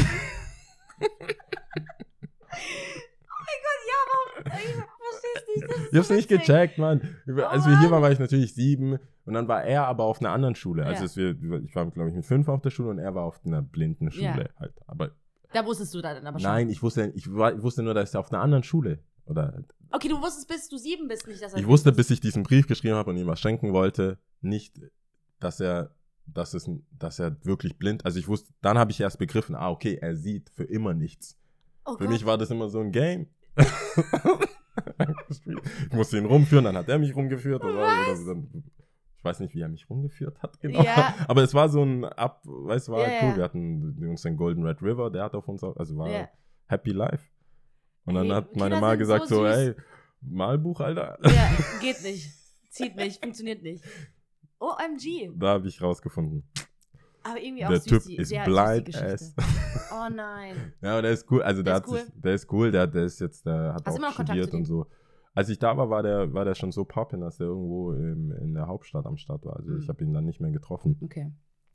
[3.89, 4.53] ja, warum?
[4.57, 4.75] Ich
[5.11, 5.89] versteh's nicht.
[5.93, 7.01] Ich hab's so nicht gecheckt, Mann.
[7.49, 7.91] Als wir hier Mann.
[7.93, 10.85] waren, war ich natürlich sieben und dann war er aber auf einer anderen Schule.
[10.87, 11.35] Also Ja.
[11.41, 13.63] wir, ich war, glaube ich, mit fünf auf der Schule und er war auf einer
[13.63, 14.61] blinden Schule Ja.
[14.61, 14.75] halt.
[14.87, 15.11] Aber
[15.53, 16.51] Da wusstest du dann aber schon.
[16.51, 19.01] nein, ich wusste, ich, war, ich wusste nur, dass er auf einer anderen Schule.
[19.27, 19.63] Oder
[19.93, 21.59] Okay, du wusstest, bis du sieben bist, nicht, dass er.
[21.61, 24.81] ich wusste, bis ich diesen Brief geschrieben habe und ihm was schenken wollte, nicht,
[25.41, 25.91] dass er,
[26.27, 28.05] dass es, dass er wirklich blind.
[28.05, 31.37] Also ich wusste, dann habe ich erst begriffen, ah okay, er sieht für immer nichts.
[31.85, 32.09] Oh Für Gott.
[32.11, 33.27] mich war das immer so ein Game.
[35.29, 37.63] ich musste ihn rumführen, dann hat er mich rumgeführt.
[37.65, 38.65] Oder, oder dann,
[39.17, 40.83] ich weiß nicht, wie er mich rumgeführt hat, genau.
[40.83, 41.15] Ja.
[41.29, 43.29] Aber es war so ein Ab, weißt du, war Ja, cool.
[43.31, 43.37] ja.
[43.39, 46.29] Wir hatten uns den Golden Red River, der hat auf uns, auch- also war.
[46.67, 47.25] Happy Life.
[48.05, 49.75] Und dann Ey, hat meine Kinder Ma gesagt so so, ey,
[50.23, 51.19] Malbuch, Alter.
[51.23, 52.31] Ja, geht nicht.
[52.71, 53.85] Zieht nicht, funktioniert nicht.
[54.59, 55.33] OMG.
[55.39, 56.45] Da habe ich rausgefunden.
[57.23, 59.07] Aber irgendwie auch Der süß, Typ die, ist blind Geschichte.
[59.13, 59.35] as.
[59.93, 60.73] Oh nein.
[60.81, 61.43] Ja, aber der ist cool.
[61.43, 61.99] Also der, Der hat ist cool.
[61.99, 64.87] sich, der ist cool, der, der ist jetzt, der hat Hast auch studiert und so.
[65.35, 68.33] Als ich da war, war der, war der schon so poppin, dass der irgendwo im,
[68.33, 69.57] in der Hauptstadt am Start war.
[69.57, 69.79] Also Mhm.
[69.81, 70.97] ich habe ihn dann nicht mehr getroffen.
[71.03, 71.33] Okay.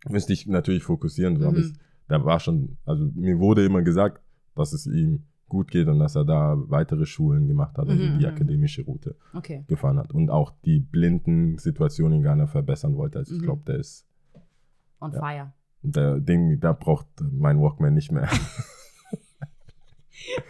[0.09, 1.57] Müsste ich natürlich fokussieren, so, Mhm.
[1.57, 1.73] ich,
[2.09, 4.21] der war schon, also mir wurde immer gesagt,
[4.55, 8.19] dass es ihm gut geht und dass er da weitere Schulen gemacht hat, also Mhm,
[8.19, 8.31] die mhm.
[8.31, 9.63] akademische Route Okay.
[9.67, 13.19] gefahren hat und auch die blinden Situation in Ghana verbessern wollte.
[13.19, 13.45] Also ich Mhm.
[13.45, 14.05] glaube, der ist,
[15.01, 15.19] On Ja.
[15.19, 15.53] fire.
[15.81, 18.27] der Ding, da braucht mein Walkman nicht mehr.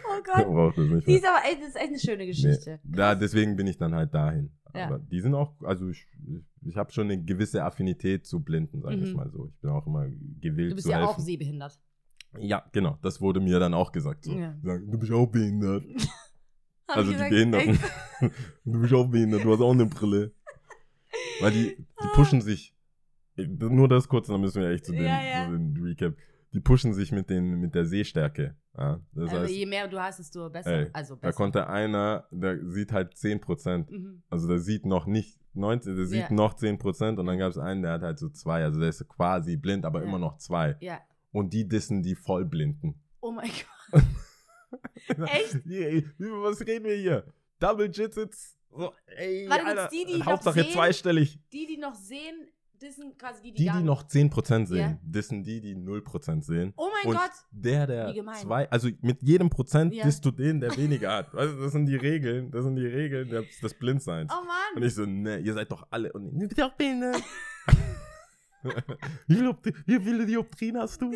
[0.08, 0.76] Oh Gott.
[1.06, 2.78] Die ist aber echt, das ist echt eine schöne Geschichte.
[2.84, 4.50] Nee, da, deswegen bin ich dann halt dahin.
[4.74, 4.86] Ja.
[4.86, 6.06] Aber die sind auch, also ich,
[6.62, 9.16] ich habe schon eine gewisse Affinität zu Blinden, sage ich Mhm.
[9.16, 9.46] mal so.
[9.48, 10.06] Ich bin auch immer
[10.40, 11.22] gewillt Du bist zu ja auch helfen.
[11.24, 11.78] sehbehindert.
[12.38, 12.98] Ja, genau.
[13.02, 14.24] Das wurde mir dann auch gesagt.
[14.24, 14.32] So.
[14.32, 14.54] Ja.
[14.62, 15.84] Sagen, du bist auch behindert.
[16.88, 17.80] Also die gesagt, Behinderten.
[18.64, 20.32] du bist auch behindert, du hast auch eine Brille.
[21.40, 22.02] Weil die, Ah.
[22.04, 22.76] die pushen sich.
[23.36, 25.46] Nur das kurz, dann müssen wir echt zu dem, Ja, ja.
[25.46, 26.14] zu dem Recap.
[26.52, 28.54] Die pushen sich mit, den, mit der Sehstärke.
[28.78, 30.70] Ja, das Also heißt, je mehr du hast, desto besser.
[30.70, 31.36] ey, also da besser.
[31.36, 33.90] konnte einer, der sieht halt 10%.
[33.90, 34.22] Mhm.
[34.30, 37.82] Also der sieht noch nicht 19, der sieht noch 10% und dann gab es einen,
[37.82, 38.62] der hat halt so zwei.
[38.62, 40.76] Also der ist quasi blind, aber immer noch zwei.
[40.78, 41.00] Ja.
[41.36, 42.94] Und die dissen die Vollblinden.
[43.20, 43.50] Oh mein
[43.92, 44.02] Gott.
[45.30, 45.66] Echt?
[46.16, 47.24] Über was reden wir hier?
[47.58, 48.56] Double Jitsits?
[48.74, 50.72] So, ey, Warte, Alter, gibt's die, die noch Hauptsache sehen?
[50.72, 51.38] zweistellig.
[51.52, 52.48] Die, die noch sehen,
[52.80, 54.98] das sind quasi die, die, Die, die noch 10% sehen, Ja.
[55.02, 56.72] dissen die, die 0% sehen.
[56.78, 57.30] Oh mein und Gott.
[57.50, 60.04] der, der zwei, also mit jedem Prozent Ja.
[60.04, 61.34] disst du den, der weniger hat.
[61.34, 64.32] Weißt du, das sind die Regeln, das sind die Regeln des, des Blindseins.
[64.32, 64.76] Oh Mann.
[64.76, 66.12] Und ich so, ne, ihr seid doch alle.
[66.14, 67.22] Und du bist auch behindert.
[69.26, 71.12] wie, viele wie viele Dioptrien hast du?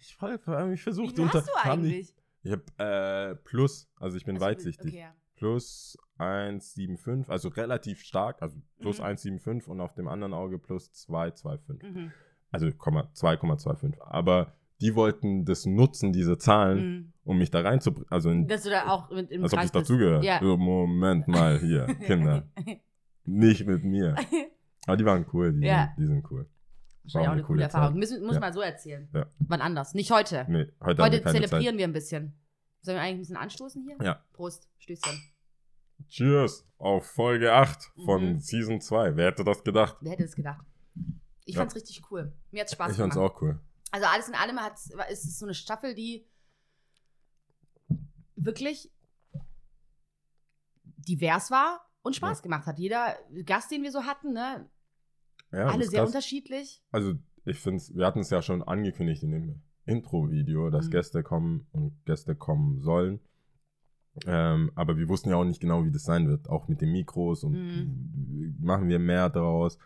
[0.00, 2.14] Ich, voll- ich Wie versuche viel hast du eigentlich?
[2.42, 4.88] Ich habe äh, plus, also ich bin Also, weitsichtig.
[4.92, 5.14] Okay, ja.
[5.36, 9.04] Plus 1,75, also relativ stark, also plus Mhm.
[9.06, 11.84] 1,75 und auf dem anderen Auge plus 2,25.
[11.84, 12.12] Mhm.
[12.50, 14.00] Also Komma- 2,25.
[14.00, 17.12] Aber die wollten das nutzen, diese Zahlen, Mhm.
[17.24, 18.10] um mich da reinzubringen.
[18.10, 20.22] Also in, Dass du da auch mit im als ob ich dazugehöre.
[20.24, 20.40] Ja.
[20.40, 22.48] So, Moment mal hier, Kinder.
[23.24, 24.14] Nicht mit mir.
[24.86, 25.92] Aber die waren cool, die, Ja.
[25.98, 26.48] die sind cool.
[27.02, 27.88] Wahrscheinlich War auch eine coole Erfahrung.
[27.94, 27.98] Zeit.
[27.98, 28.40] Müssen, muss Ja.
[28.40, 29.08] mal so erzählen.
[29.14, 29.26] Ja.
[29.38, 29.94] Wann anders.
[29.94, 30.44] Nicht heute.
[30.48, 31.78] Nee, heute, haben Heute wir keine zelebrieren Zeit.
[31.78, 32.38] wir ein bisschen.
[32.82, 33.96] Sollen wir eigentlich ein bisschen anstoßen hier?
[34.04, 34.24] Ja.
[34.32, 34.68] Prost.
[34.78, 35.18] Stößchen.
[36.08, 38.38] Cheers auf Folge 8 von Mhm.
[38.40, 39.16] Season 2.
[39.16, 39.96] Wer hätte das gedacht?
[40.00, 40.64] Wer hätte es gedacht?
[41.44, 41.60] Ich Ja.
[41.62, 42.32] fand's richtig cool.
[42.50, 43.32] Mir hat's Spaß ich fand's gemacht.
[43.32, 43.58] auch cool.
[43.90, 46.26] Also alles in allem hat's, ist es so eine Staffel, die
[48.36, 48.90] wirklich
[50.96, 52.42] divers war und Spaß Ja.
[52.42, 52.78] gemacht hat.
[52.78, 54.68] Jeder Gast, den wir so hatten, ne,
[55.52, 56.10] Ja, alle sehr krass.
[56.10, 56.82] unterschiedlich.
[56.92, 60.90] Also, ich finde wir hatten es ja schon angekündigt in dem Intro-Video, dass Mhm.
[60.90, 63.20] Gäste kommen und Gäste kommen sollen.
[64.26, 66.90] Ähm, aber wir wussten ja auch nicht genau, wie das sein wird, auch mit den
[66.92, 68.56] Mikros und Mhm.
[68.60, 69.78] machen wir mehr daraus.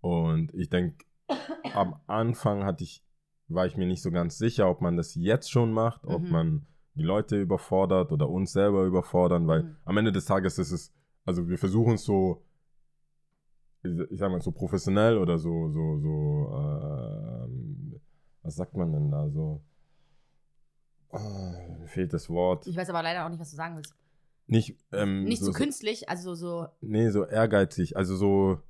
[0.00, 1.04] Und ich denke,
[1.74, 3.04] am Anfang hatte ich,
[3.48, 6.30] war ich mir nicht so ganz sicher, ob man das jetzt schon macht, ob Mhm.
[6.30, 9.76] man die Leute überfordert oder uns selber überfordern, weil Mhm.
[9.84, 10.92] am Ende des Tages ist es,
[11.24, 12.42] also wir versuchen es so,
[13.82, 18.00] ich sag mal, so professionell oder so, so, so, ähm,
[18.42, 19.62] was sagt man denn da, so,
[21.12, 22.66] mir fehlt das Wort.
[22.66, 23.94] Ich weiß aber leider auch nicht, was du sagen willst.
[24.46, 28.60] Nicht, ähm, Nicht so, künstlich, also so, Nee, so ehrgeizig, also so,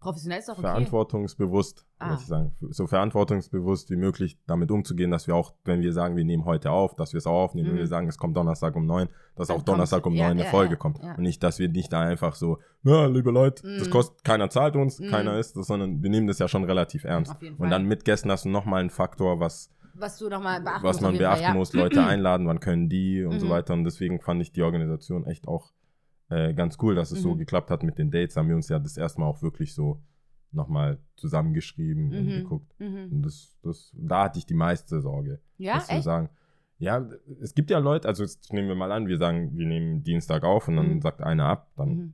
[0.00, 0.62] Professionell ist doch okay.
[0.62, 2.16] verantwortungsbewusst, Ah.
[2.18, 6.24] ich sagen, so verantwortungsbewusst wie möglich damit umzugehen, dass wir auch, wenn wir sagen, wir
[6.24, 7.80] nehmen heute auf, dass wir es auch aufnehmen, wenn Mhm.
[7.80, 10.18] wir sagen, es kommt Donnerstag um neun, dass Dann auch Donnerstag um kommt's.
[10.18, 11.00] Ja, neun eine ja, Folge ja, kommt.
[11.00, 13.92] Und nicht, dass wir nicht da einfach so, ja, liebe Leute, das Mhm.
[13.92, 15.08] kostet, keiner zahlt uns, Mhm.
[15.10, 17.36] keiner ist das, sondern wir nehmen das ja schon relativ ernst.
[17.58, 21.00] Und dann mit Gästen hast du nochmal einen Faktor, was, Was du nochmal beachten was
[21.02, 23.50] man beachten Fall, muss, Leute einladen, wann können die und so Mhm.
[23.50, 23.74] weiter.
[23.74, 25.72] Und deswegen fand ich die Organisation echt auch
[26.30, 27.38] äh, ganz cool, dass es so Mhm.
[27.38, 28.36] geklappt hat mit den Dates.
[28.36, 30.00] Haben wir uns ja das erste Mal auch wirklich so
[30.52, 32.30] nochmal zusammengeschrieben und Mhm.
[32.30, 32.74] geguckt.
[32.80, 33.08] Mhm.
[33.12, 35.40] Und das, das, da hatte ich die meiste Sorge.
[35.58, 36.02] Ja, dass echt?
[36.04, 36.28] sagen,
[36.78, 37.06] ja,
[37.40, 40.42] es gibt ja Leute, also jetzt nehmen wir mal an, wir sagen, wir nehmen Dienstag
[40.44, 41.00] auf und dann Mhm.
[41.02, 42.12] sagt einer ab, dann Mhm.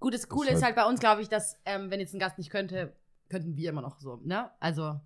[0.00, 2.14] Gut, das Coole ist ist halt- halt bei uns, glaube ich, dass, ähm, wenn jetzt
[2.14, 2.92] ein Gast nicht könnte,
[3.30, 4.50] könnten wir immer noch so, ne?
[4.60, 5.00] Also,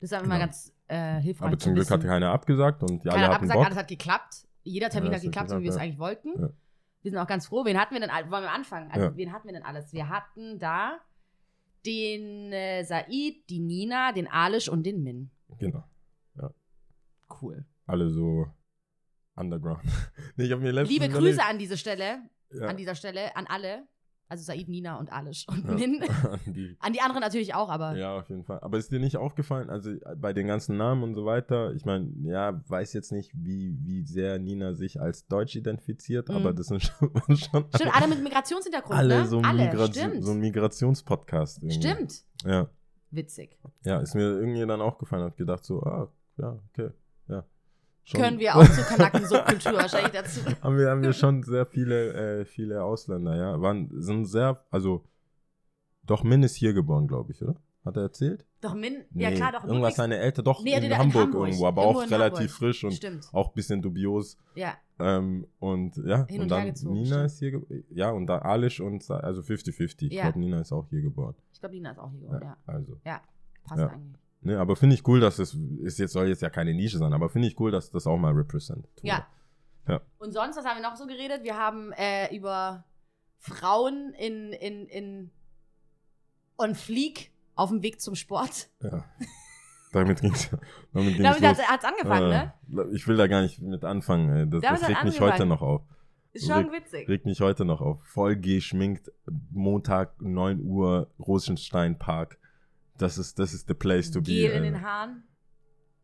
[0.00, 0.46] das ist einfach mal Genau.
[0.46, 1.46] ganz äh, hilfreich.
[1.48, 3.64] aber zu zum Glück hat keiner abgesagt und die alle hatten abgesagt, Bock.
[3.66, 4.46] alles hat geklappt.
[4.62, 6.28] Jeder Termin Ja, hat geklappt, so wie wir es eigentlich wollten.
[6.38, 6.50] Ja.
[7.02, 7.64] Wir sind auch ganz froh.
[7.64, 8.10] Wen hatten wir denn?
[8.10, 8.90] Wollen wir anfangen?
[8.90, 9.16] Also, Ja.
[9.16, 9.92] wen hatten wir denn alles?
[9.92, 11.00] Wir hatten da
[11.84, 13.08] den äh, Said,
[13.50, 15.30] die Nina, den Alish und den Min.
[15.58, 15.84] Genau.
[17.40, 17.64] Cool.
[17.86, 18.46] Alle so
[19.34, 19.82] underground.
[20.36, 22.18] nee, ich hab mir Liebe Grüße an diese Stelle,
[22.50, 22.66] ja.
[22.66, 23.86] an dieser Stelle, an alle.
[24.32, 25.74] Also Said, Nina und Alish und Ja.
[25.74, 26.02] Min.
[26.32, 28.60] An die, An die anderen natürlich auch, aber ja, auf jeden Fall.
[28.60, 32.08] Aber ist dir nicht aufgefallen, also bei den ganzen Namen und so weiter, ich meine,
[32.24, 36.36] ja, weiß jetzt nicht, wie, wie sehr Nina sich als Deutsch identifiziert, Mhm.
[36.36, 39.26] aber das sind schon, schon stimmt, alle mit Migrationshintergrund, alle ne?
[39.26, 40.24] so ein, alle, Migra stimmt.
[40.24, 41.62] so ein Migrationspodcast.
[41.62, 41.76] irgendwie.
[41.76, 42.24] stimmt.
[42.44, 42.68] Ja.
[43.10, 43.58] Witzig.
[43.84, 46.88] ja, ist mir irgendwie dann aufgefallen, hab gedacht so, ah, ja, okay.
[48.04, 50.40] Schon- Können wir auch zur Kanaken-Subkultur wahrscheinlich dazu.
[50.62, 53.60] haben wir, haben wir schon sehr viele, äh, viele Ausländer, ja.
[53.60, 55.04] Waren, sind sehr, also,
[56.04, 57.54] doch Min ist hier geboren, glaube ich, oder?
[57.84, 58.44] Hat er erzählt?
[58.60, 59.64] Doch Min, ja Nee, klar, doch.
[59.64, 61.46] Irgendwas seine Eltern, doch Nee, in, in- in Hamburg, Hamburg.
[61.48, 62.50] irgendwo, aber Irgendwo auch relativ Hamburg.
[62.50, 63.28] frisch und Stimmt.
[63.32, 64.36] auch ein bisschen dubios.
[64.54, 67.26] Ja, Ähm, und ja, Hin und, und dann hergezogen, Nina stimmt.
[67.26, 70.06] ist hier, ge- ja, und da Alish und, also 50-50.
[70.06, 70.22] Ich Ja.
[70.24, 71.34] glaube, Nina ist auch hier geboren.
[71.52, 72.28] ich glaube, Nina ist auch hier.
[72.30, 73.20] Ja, Ja, Also, ja.
[73.64, 73.88] passt Ja.
[73.88, 74.20] eigentlich.
[74.42, 77.12] Ne, aber finde ich cool, dass es, ist jetzt, soll jetzt ja keine Nische sein,
[77.12, 78.86] aber finde ich cool, dass das auch mal represent.
[79.02, 79.26] Ja.
[79.88, 80.00] Ja.
[80.18, 81.42] Und sonst, was haben wir noch so geredet?
[81.42, 82.84] Wir haben äh, über
[83.38, 85.30] Frauen in, in, in
[86.58, 88.68] on fleek auf dem Weg zum Sport.
[88.80, 89.04] ja.
[89.92, 90.48] Damit ging's,
[90.94, 92.52] damit ging's Damit hat es angefangen, ne?
[92.70, 94.30] Äh, Ich will da gar nicht mit anfangen.
[94.34, 94.48] ey.
[94.48, 95.82] Das, das regt mich heute noch auf.
[96.32, 97.08] Ist schon reg- witzig.
[97.08, 98.02] Regt mich heute noch auf.
[98.06, 99.12] Voll geschminkt,
[99.50, 102.38] Montag 9 Uhr, Rosenstein Park.
[103.02, 104.26] Das ist, das ist the place to be.
[104.26, 105.24] Gel in den Haaren.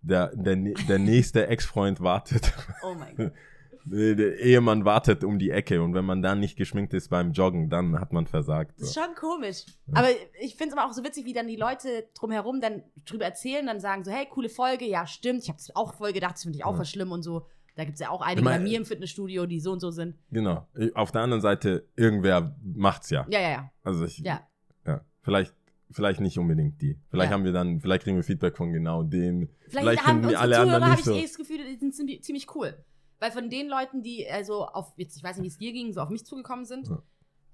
[0.03, 2.53] Der, der, der nächste Ex-Freund wartet.
[2.83, 3.33] Oh mein Gott.
[3.91, 7.71] Der Ehemann wartet um die Ecke und wenn man dann nicht geschminkt ist beim Joggen,
[7.71, 8.73] dann hat man versagt.
[8.79, 9.01] Das ist So.
[9.01, 9.65] schon komisch.
[9.95, 10.09] Aber
[10.41, 13.65] ich finde es aber auch so witzig, wie dann die Leute drumherum dann drüber erzählen,
[13.65, 16.43] dann sagen so, hey, coole Folge, ja, stimmt, ich habe es auch voll gedacht, das
[16.43, 16.77] finde ich auch Ja.
[16.77, 17.47] voll schlimm und so.
[17.77, 19.81] Da gibt es ja auch einige Ich mein, bei mir im Fitnessstudio, die so und
[19.81, 20.17] so sind.
[20.33, 20.67] Genau.
[20.95, 23.25] Auf der anderen Seite, irgendwer macht's ja.
[23.31, 23.71] Ja, ja, ja.
[23.85, 24.43] Also ich, Ja.
[24.87, 25.01] ja.
[25.23, 25.55] Vielleicht,
[25.91, 26.99] vielleicht nicht unbedingt die.
[27.11, 27.35] Vielleicht Ja.
[27.37, 29.49] haben wir dann, vielleicht kriegen wir Feedback von genau denen.
[29.69, 31.15] Vielleicht, finden haben unsere alle Zuhörer, anderen habe nicht ich so.
[31.15, 32.75] eh das Gefühl, die sind ziemlich, ziemlich cool.
[33.21, 35.93] Weil von den Leuten, die also auf, jetzt, ich weiß nicht, wie es dir ging,
[35.93, 37.03] so auf mich zugekommen sind, Ja.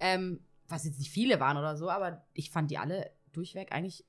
[0.00, 4.04] ähm, was jetzt nicht viele waren oder so, aber ich fand die alle durchweg eigentlich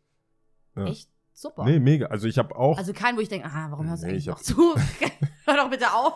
[0.76, 0.86] Ja.
[0.88, 1.64] echt super.
[1.66, 2.08] Nee, mega.
[2.08, 2.78] Also ich habe auch.
[2.78, 4.56] Also keinen, wo ich denke, ah, warum hörst du Nee, eigentlich ich noch zu?
[5.46, 6.14] Hör doch bitte auf.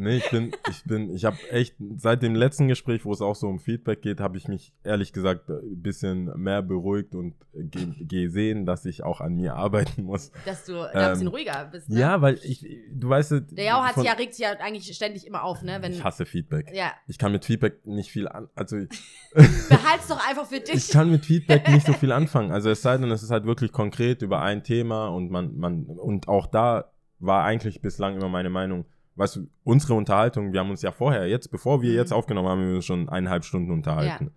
[0.00, 3.34] Nee, ich bin, ich bin, ich habe echt seit dem letzten Gespräch, wo es auch
[3.34, 7.88] so um Feedback geht, habe ich mich ehrlich gesagt ein bisschen mehr beruhigt und ge
[8.06, 10.30] gesehen, dass ich auch an mir arbeiten muss.
[10.46, 11.98] Dass du da ein bisschen Ähm, ruhiger bist, ne?
[12.00, 14.94] Ja, weil ich, du weißt, Der Jau hat von- sich ja, regt sich ja eigentlich
[14.94, 15.78] ständig immer auf, ne?
[15.80, 16.70] Wenn, ich hasse Feedback.
[16.72, 18.76] ja, Ich kann mit Feedback nicht viel an, also
[19.34, 20.88] behalt's doch einfach für ich dich.
[20.90, 22.52] kann mit Feedback nicht so viel anfangen.
[22.52, 25.84] Also es sei denn, es ist halt wirklich konkret über ein Thema und man, man,
[25.86, 28.84] und auch da war eigentlich bislang immer meine Meinung,
[29.18, 31.96] weißt du, unsere Unterhaltung, wir haben uns ja vorher, jetzt, bevor wir Mhm.
[31.96, 34.26] jetzt aufgenommen haben, haben wir uns schon eineinhalb Stunden unterhalten.
[34.26, 34.30] Ja.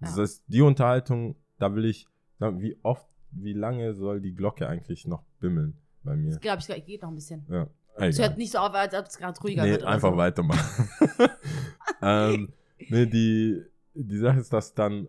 [0.00, 0.22] Das Ja.
[0.22, 2.06] heißt, die Unterhaltung, da will ich,
[2.38, 6.34] wie oft, wie lange soll die Glocke eigentlich noch bimmeln bei mir?
[6.34, 7.44] Ich glaube, es geht noch ein bisschen.
[7.50, 9.82] Ja, Es hört nicht so auf, als ob es gerade ruhiger Nee, wird.
[9.84, 10.16] einfach so.
[10.16, 10.88] weitermachen.
[12.02, 12.52] ähm,
[12.88, 13.60] nee, die,
[13.94, 15.08] die Sache ist, dass dann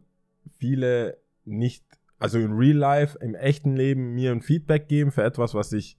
[0.58, 1.86] viele nicht,
[2.18, 5.99] also in Real Life, im echten Leben mir ein Feedback geben für etwas, was ich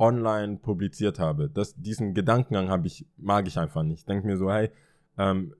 [0.00, 1.48] online publiziert habe.
[1.48, 4.00] Das, diesen Gedankengang habe ich, mag ich einfach nicht.
[4.00, 4.70] Ich denke mir so, hey,
[5.18, 5.54] ähm,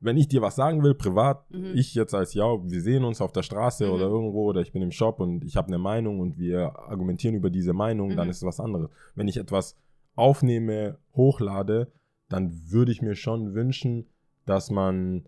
[0.00, 1.72] wenn ich dir was sagen will, privat, Mhm.
[1.74, 3.92] ich jetzt als ja, wir sehen uns auf der Straße Mhm.
[3.92, 7.36] oder irgendwo oder ich bin im Shop und ich habe eine Meinung und wir argumentieren
[7.36, 8.30] über diese Meinung, dann Mhm.
[8.30, 8.88] ist es was anderes.
[9.14, 9.76] Wenn ich etwas
[10.16, 11.92] aufnehme, hochlade,
[12.28, 14.06] dann würde ich mir schon wünschen,
[14.46, 15.26] dass man,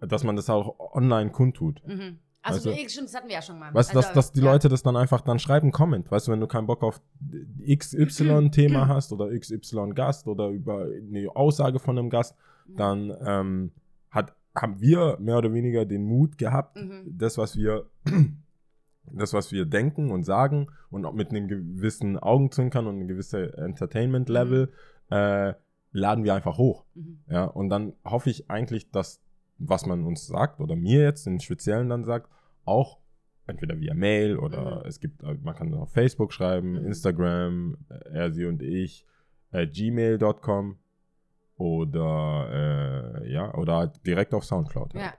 [0.00, 1.82] dass man das auch online kundtut.
[1.86, 2.18] Mhm.
[2.46, 3.74] Also, Weißt du- eh, stimmt, das hatten wir ja schon mal.
[3.74, 4.52] Weißt du, also, dass, dass die ja.
[4.52, 6.10] Leute das dann einfach dann schreiben, Comment.
[6.10, 7.00] Weißt du, wenn du keinen Bock auf
[7.66, 12.34] XY-Thema hast oder XY-Gast oder über eine Aussage von einem Gast,
[12.66, 12.76] Mhm.
[12.76, 13.72] dann ähm,
[14.10, 17.02] hat haben wir mehr oder weniger den Mut gehabt, Mhm.
[17.18, 17.86] das, was wir,
[19.12, 23.52] das, was wir denken und sagen und auch mit einem gewissen Augenzwinkern und einem gewissen
[23.54, 24.72] Entertainment-Level,
[25.10, 25.52] äh,
[25.92, 26.84] laden wir einfach hoch.
[26.94, 27.18] Mhm.
[27.28, 29.20] Ja, und dann hoffe ich eigentlich, dass,
[29.58, 32.28] was man uns sagt oder mir jetzt im Speziellen dann sagt,
[32.66, 32.98] auch
[33.46, 34.88] entweder via Mail oder Mhm.
[34.88, 36.86] es gibt, äh, man kann auf Facebook schreiben, Mhm.
[36.86, 39.06] Instagram, äh, er, sie und ich,
[39.52, 40.78] äh, gmail.com
[41.56, 44.94] oder, äh, ja, oder halt direkt auf Soundcloud.
[44.94, 45.04] Halt.
[45.04, 45.14] Ja.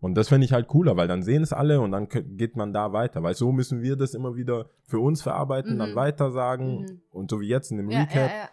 [0.00, 2.72] Und das fände ich halt cooler, weil dann sehen es alle und dann geht man
[2.72, 3.22] da weiter.
[3.22, 5.94] Weil so müssen wir das immer wieder für uns verarbeiten, dann Mhm.
[5.96, 7.00] weiter sagen Mhm.
[7.10, 8.30] und so wie jetzt in dem Ja, Recap.
[8.30, 8.48] ja.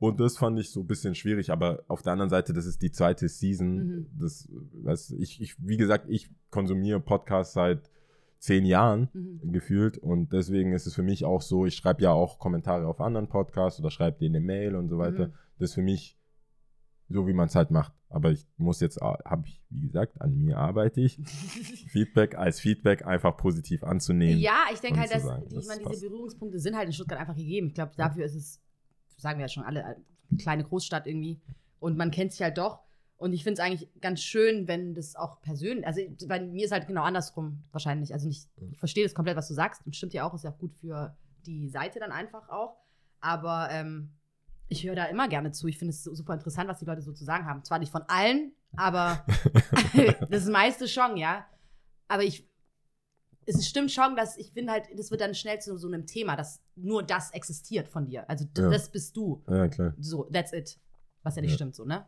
[0.00, 2.82] Und das fand ich so ein bisschen schwierig, aber auf der anderen Seite, das ist
[2.82, 3.76] die zweite Season.
[3.76, 4.06] Mhm.
[4.18, 7.90] Das, du, ich, ich, wie gesagt, ich konsumiere Podcasts seit
[8.38, 9.50] zehn Jahren Mhm.
[9.50, 13.00] gefühlt und deswegen ist es für mich auch so, ich schreibe ja auch Kommentare auf
[13.00, 15.28] anderen Podcasts oder schreibe denen eine Mail und so weiter.
[15.28, 15.32] Mhm.
[15.58, 16.16] Das ist für mich
[17.08, 17.92] so, wie man es halt macht.
[18.10, 21.18] Aber ich muss jetzt, habe ich, wie gesagt, an mir arbeite ich.
[21.88, 24.38] Feedback als Feedback einfach positiv anzunehmen.
[24.38, 26.92] Ja, ich denke halt, dass sagen, die, das ich meine, diese Berührungspunkte sind halt in
[26.92, 27.66] Stuttgart einfach gegeben.
[27.68, 28.62] Ich glaube, dafür ist es,
[29.18, 29.96] sagen wir ja schon alle, eine
[30.38, 31.40] kleine Großstadt irgendwie.
[31.80, 32.80] Und man kennt sich halt doch.
[33.16, 36.70] Und ich finde es eigentlich ganz schön, wenn das auch persönlich, also bei mir ist
[36.70, 38.12] halt genau andersrum wahrscheinlich.
[38.14, 39.84] Also nicht, ich verstehe das komplett, was du sagst.
[39.84, 42.76] Und stimmt ja auch, ist ja auch gut für die Seite dann einfach auch.
[43.20, 44.12] Aber ähm,
[44.68, 45.66] ich höre da immer gerne zu.
[45.66, 47.64] Ich finde es super interessant, was die Leute so zu sagen haben.
[47.64, 49.24] Zwar nicht von allen, aber
[50.30, 51.44] das meiste schon, ja.
[52.06, 52.48] Aber ich,
[53.48, 56.36] es stimmt schon, dass ich finde halt, das wird dann schnell zu so einem Thema,
[56.36, 58.28] dass nur das existiert von dir.
[58.28, 58.68] Also Ja.
[58.70, 59.42] das bist du.
[59.48, 59.94] Ja, klar.
[59.98, 60.78] So, that's it.
[61.22, 61.56] Was ja nicht Ja.
[61.56, 62.06] stimmt, so, ne?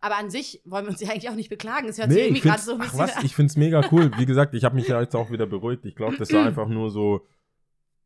[0.00, 1.86] Aber an sich wollen wir uns ja eigentlich auch nicht beklagen.
[1.88, 2.98] Es hört sich Nee, irgendwie ich gerade so ein ach bisschen.
[2.98, 4.10] was, ich find's mega cool.
[4.18, 5.84] Wie gesagt, ich habe mich ja jetzt auch wieder beruhigt.
[5.86, 7.24] Ich glaube, das war einfach nur so,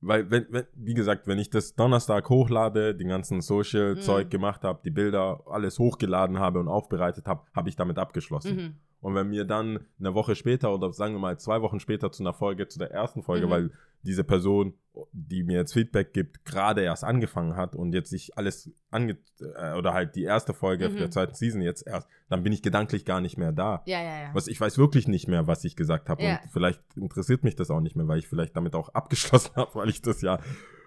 [0.03, 4.31] weil, wenn, wenn, wie gesagt, wenn ich das Donnerstag hochlade, den ganzen Social-Zeug Mhm.
[4.31, 8.57] gemacht habe, die Bilder alles hochgeladen habe und aufbereitet habe, habe ich damit abgeschlossen.
[8.57, 8.75] mhm.
[9.07, 12.25] Und wenn mir dann eine Woche später oder sagen wir mal zwei Wochen später zu
[12.25, 13.51] einer Folge, zu der ersten Folge, Mhm.
[13.51, 13.71] weil
[14.03, 14.75] diese Person,
[15.13, 19.75] die mir jetzt Feedback gibt, gerade erst angefangen hat und jetzt sich alles ange äh,
[19.75, 20.97] oder halt die erste Folge Mhm.
[20.97, 23.85] der zweiten Season jetzt erst, dann bin ich gedanklich gar nicht mehr da.
[23.87, 24.31] Ja, ja, ja.
[24.35, 26.25] Was ich weiß wirklich nicht mehr, was ich gesagt habe.
[26.25, 26.41] Ja.
[26.43, 29.73] Und vielleicht interessiert mich das auch nicht mehr, weil ich vielleicht damit auch abgeschlossen habe,
[29.77, 30.41] weil ich das ja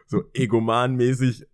[0.07, 1.47] so egomanmäßig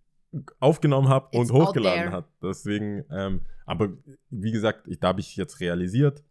[0.58, 2.26] aufgenommen habe und hochgeladen habe.
[2.42, 3.90] Deswegen, ähm, aber
[4.30, 6.24] wie gesagt, ich, da habe ich jetzt realisiert,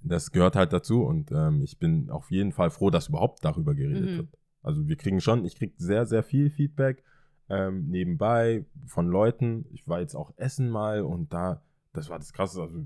[0.00, 3.74] das gehört halt dazu und ähm, ich bin auf jeden Fall froh, dass überhaupt darüber
[3.74, 4.16] geredet Mhm.
[4.18, 4.28] wird.
[4.62, 7.04] Also wir kriegen schon, ich kriege sehr, sehr viel Feedback
[7.48, 9.66] ähm, nebenbei von Leuten.
[9.70, 12.84] Ich war jetzt auch essen mal und da, das war das Krasse, also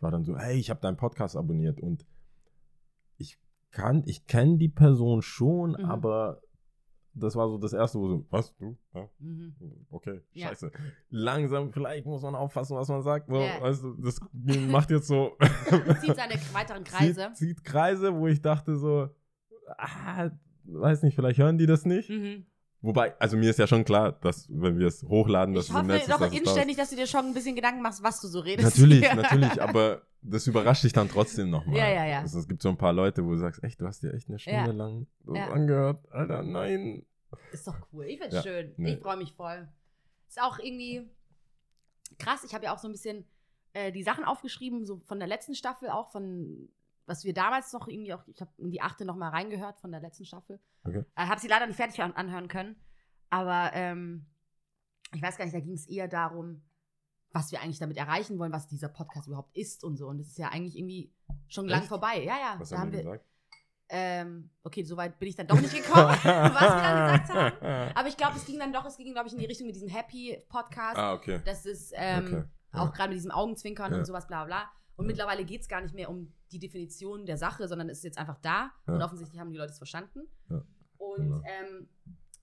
[0.00, 2.06] war dann so, hey, ich habe deinen Podcast abonniert und
[3.18, 3.38] ich
[3.70, 5.84] kann, ich kenne die Person schon, Mhm.
[5.84, 6.40] aber
[7.18, 8.76] das war so das erste, wo so, was, du?
[8.94, 9.54] Ja, Mhm.
[9.90, 10.48] okay, Ja.
[10.48, 10.70] scheiße.
[11.10, 13.28] Langsam, vielleicht muss man aufpassen, was man sagt.
[13.28, 13.58] So, Ja.
[13.72, 14.20] du, das
[14.70, 15.32] macht jetzt so.
[16.00, 17.30] Zieht seine weiteren Kreise.
[17.34, 19.08] Zieht, zieht Kreise, wo ich dachte so,
[19.78, 20.30] ah,
[20.64, 22.10] weiß nicht, vielleicht hören die das nicht.
[22.10, 22.44] Mhm.
[22.86, 25.74] Wobei, also mir ist ja schon klar, dass wenn wir es hochladen, dass Ich es
[25.74, 26.40] im hoffe Netz ist, doch es da ist.
[26.40, 28.78] inständig, dass du dir schon ein bisschen Gedanken machst, was du so redest.
[28.78, 31.76] Natürlich, natürlich, aber das überrascht dich dann trotzdem nochmal.
[31.78, 32.20] Ja, ja, ja.
[32.20, 34.28] Also es gibt so ein paar Leute, wo du sagst, echt, du hast dir echt
[34.28, 34.72] eine Stunde Ja.
[34.72, 35.48] lang das Ja.
[35.50, 36.04] angehört.
[36.12, 37.04] Alter, nein.
[37.52, 38.04] Ist doch cool.
[38.06, 38.72] Ich find's Ja, schön.
[38.76, 38.94] nee.
[38.94, 39.68] Ich freue mich voll.
[40.28, 41.10] Ist auch irgendwie
[42.18, 42.44] krass.
[42.44, 43.24] Ich habe ja auch so ein bisschen
[43.72, 46.68] äh, die Sachen aufgeschrieben, so von der letzten Staffel auch, von
[47.06, 49.90] was wir damals noch irgendwie auch, ich habe in die achte noch mal reingehört von
[49.92, 50.60] der letzten Staffel.
[50.84, 51.04] Okay.
[51.14, 52.76] Äh, habe sie leider nicht fertig an anhören können.
[53.30, 54.26] Aber ähm,
[55.14, 56.62] ich weiß gar nicht, da ging es eher darum,
[57.32, 60.06] was wir eigentlich damit erreichen wollen, was dieser Podcast überhaupt ist und so.
[60.08, 61.12] Und das ist ja eigentlich irgendwie
[61.48, 61.88] schon lang Echt?
[61.88, 62.22] vorbei.
[62.22, 62.56] Ja, ja.
[62.58, 63.24] Was da haben wir gesagt?
[63.88, 67.92] Ähm, okay, soweit bin ich dann doch nicht gekommen, was wir dann gesagt haben.
[67.96, 69.76] Aber ich glaube, es ging dann doch, es ging, glaube ich, in die Richtung mit
[69.76, 70.96] diesem Happy-Podcast.
[70.96, 71.40] Ah, okay.
[71.44, 72.44] Das ist ähm, okay.
[72.72, 72.90] auch Ja.
[72.90, 73.98] gerade mit diesem Augenzwinkern Ja.
[73.98, 74.68] und sowas, bla bla.
[74.96, 78.04] Und mittlerweile geht es gar nicht mehr um die Definition der Sache, sondern es ist
[78.04, 78.72] jetzt einfach da.
[78.86, 80.20] Und offensichtlich haben die Leute es verstanden.
[80.98, 81.42] Und Genau.
[81.44, 81.88] ähm,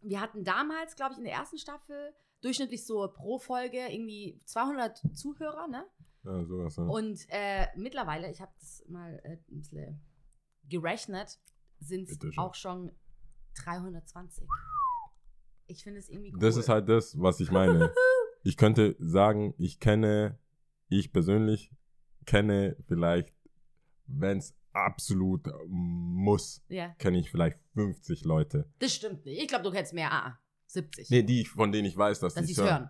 [0.01, 5.01] wir hatten damals, glaube ich, in der ersten Staffel durchschnittlich so pro Folge irgendwie 200
[5.13, 5.85] Zuhörer, ne?
[6.23, 6.75] Ja, sowas.
[6.75, 6.83] Ja.
[6.83, 10.01] Und äh, mittlerweile, ich habe das mal äh, ein bisschen
[10.69, 11.39] gerechnet,
[11.79, 12.91] sind es auch schon
[13.63, 14.47] 320.
[15.67, 16.39] Ich finde es irgendwie cool.
[16.39, 17.91] Das ist halt das, was ich meine.
[18.45, 20.37] Ich könnte sagen, ich kenne,
[20.89, 21.71] ich persönlich
[22.25, 23.33] kenne vielleicht,
[24.05, 28.69] wenn es absolut muss, Ja, kenne ich vielleicht 50 Leute.
[28.79, 29.41] das stimmt nicht.
[29.41, 30.11] Ich glaube, du kennst mehr.
[30.11, 31.09] Ah, 70.
[31.09, 32.89] Nee, die, von denen ich weiß, dass, dass die sie es hören.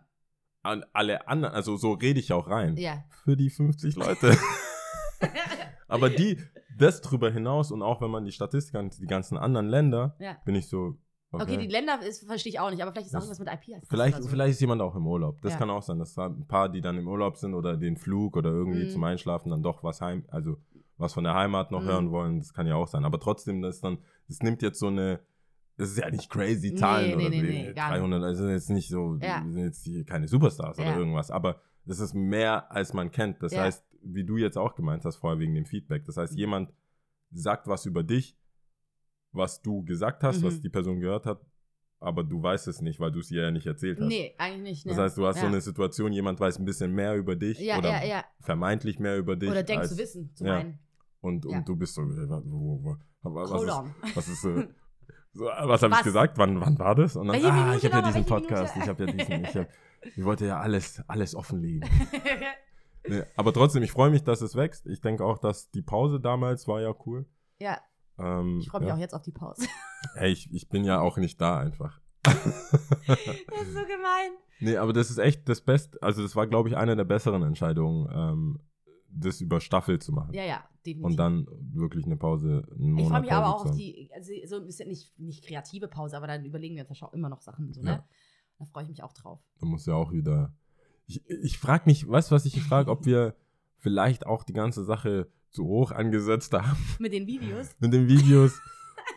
[0.61, 2.77] An alle anderen, also so rede ich auch rein.
[2.77, 3.03] Ja.
[3.23, 4.37] Für die 50 Leute.
[5.87, 6.41] Aber die,
[6.77, 10.37] das drüber hinaus und auch wenn man die Statistik an die ganzen anderen Länder, ja.
[10.45, 10.97] bin ich so,
[11.41, 13.81] Okay, die Länder ist- verstehe ich auch nicht, aber vielleicht ist auch irgendwas mit IP.
[13.89, 14.29] Vielleicht, oder so.
[14.29, 15.41] vielleicht ist jemand auch im Urlaub.
[15.41, 15.57] Das Ja.
[15.59, 18.37] kann auch sein, dass da ein paar, die dann im Urlaub sind oder den Flug
[18.37, 18.89] oder irgendwie Mhm.
[18.89, 20.57] zum Einschlafen dann doch was heim, also
[20.97, 21.85] was von der Heimat noch Mhm.
[21.87, 22.39] hören wollen.
[22.39, 23.03] Das kann ja auch sein.
[23.05, 25.19] Aber trotzdem, das dann, das nimmt jetzt so eine,
[25.77, 27.45] das ist ja nicht crazy Nee, Zahlen nee, oder nee, so.
[27.47, 27.99] nee, gar nicht.
[28.01, 29.41] 300, also jetzt nicht so, Ja.
[29.43, 30.97] sind jetzt hier keine Superstars oder Ja.
[30.97, 31.31] irgendwas.
[31.31, 33.41] Aber das ist mehr, als man kennt.
[33.41, 33.63] Das Ja.
[33.63, 36.05] heißt, wie du jetzt auch gemeint hast vorher wegen dem Feedback.
[36.05, 36.37] Das heißt, Mhm.
[36.39, 36.73] jemand
[37.31, 38.37] sagt was über dich,
[39.33, 40.45] was du gesagt hast, Mhm.
[40.45, 41.41] was die Person gehört hat,
[41.99, 44.07] aber du weißt es nicht, weil du es ihr ja nicht erzählt hast.
[44.07, 44.85] Nee, eigentlich nicht.
[44.85, 44.91] Ne?
[44.91, 45.51] Das heißt, du hast so Ja.
[45.51, 49.35] eine Situation, jemand weiß ein bisschen mehr über dich Ja, oder ja, vermeintlich mehr über
[49.35, 49.49] dich.
[49.49, 50.79] Oder denkst als, du wissen, zu meinen.
[51.21, 52.29] Und, und du bist so, äh,
[53.21, 53.95] was, Hold ist, on.
[54.15, 54.67] was ist, äh,
[55.33, 56.37] so, was habe ich gesagt?
[56.37, 57.15] Wann, wann war das?
[57.15, 59.67] Und dann, Welche ah, ich habe ja diesen Podcast, ich habe ja diesen, ich, hab,
[60.17, 61.89] ich wollte ja alles, alles offenlegen.
[63.05, 64.87] Nee, aber trotzdem, ich freue mich, dass es wächst.
[64.87, 67.25] Ich denke auch, dass die Pause damals war ja cool.
[67.59, 67.77] ja,
[68.17, 68.95] Ähm, ich freue mich ja.
[68.95, 69.67] auch jetzt auf die Pause.
[70.15, 72.01] Hey, ich, ich bin ja auch nicht da einfach.
[72.23, 74.31] das ist so gemein.
[74.59, 75.97] Nee, aber das ist echt das Beste.
[76.01, 78.59] Also, das war, glaube ich, eine der besseren Entscheidungen, ähm,
[79.09, 80.33] das über Staffel zu machen.
[80.33, 81.05] Ja, ja, definitiv.
[81.05, 84.09] Und dann wirklich eine Pause, einen ich freue mich aber Pause auch zu auf die,
[84.13, 87.41] also so ein bisschen nicht, nicht kreative Pause, aber dann überlegen wir uns immer noch
[87.41, 87.71] Sachen.
[87.73, 87.91] So, ne?
[87.91, 88.07] Ja.
[88.59, 89.39] Da freue ich mich auch drauf.
[89.59, 90.53] Da muss ja auch wieder.
[91.05, 93.35] Ich, ich frage mich, weißt du, was ich frage, ob wir
[93.77, 97.69] vielleicht auch die ganze Sache zu hoch angesetzt haben Mit den Videos.
[97.79, 98.59] mit den Videos.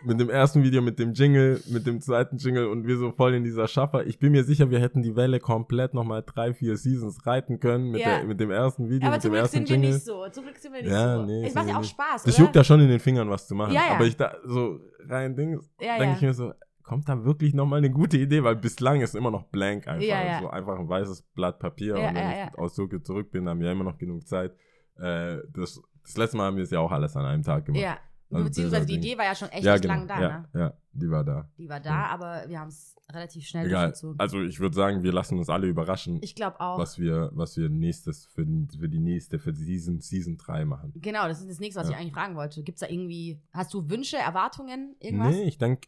[0.05, 3.35] mit dem ersten Video, mit dem Jingle, mit dem zweiten Jingle und wir so voll
[3.35, 4.05] in dieser Schaffer.
[4.07, 7.91] Ich bin mir sicher, wir hätten die Welle komplett nochmal drei, vier Seasons reiten können
[7.93, 8.19] mit, Ja.
[8.19, 9.91] der, mit dem ersten Video, aber mit zum dem Glück ersten sind wir Jingle.
[9.93, 10.27] nicht so.
[10.31, 11.23] Zum Glück sind wir nicht Ja, so.
[11.25, 11.85] nee, es macht ja auch.
[11.85, 13.73] Spaß, Das juckt ja schon in den Fingern, was zu machen.
[13.75, 13.95] Ja, ja.
[13.95, 17.79] Aber ich da so rein Ding, Ja, denke ich mir so, kommt da wirklich nochmal
[17.79, 18.43] eine gute Idee?
[18.43, 20.41] Weil bislang ist immer noch blank einfach.
[20.41, 21.97] So einfach ein weißes Blatt Papier.
[21.97, 24.53] Ja, und wenn ich aus Tokio zurück bin, haben wir ja immer noch genug Zeit.
[24.99, 27.83] Äh, das, das letzte Mal haben wir es ja auch alles an einem Tag gemacht.
[27.83, 27.99] Ja.
[28.31, 29.95] Also Beziehungsweise die Idee war ja schon echt, ja, echt genau.
[29.95, 30.49] lang da, ja, ne?
[30.55, 31.49] ja, die war da.
[31.59, 32.07] Die war da, Ja.
[32.09, 33.87] aber wir haben es relativ schnell Egal.
[33.87, 34.19] durchgezogen.
[34.19, 36.77] Also ich würde sagen, wir lassen uns alle überraschen, ich glaube auch.
[36.77, 40.93] was wir, was wir nächstes für, für die nächste, für Season, Season 3 machen.
[40.97, 41.95] Genau, das ist das nächste, was Ja.
[41.95, 42.65] ich eigentlich fragen wollte.
[42.65, 45.33] Gibt es da irgendwie, hast du Wünsche, Erwartungen, irgendwas?
[45.33, 45.87] Nee, ich denke,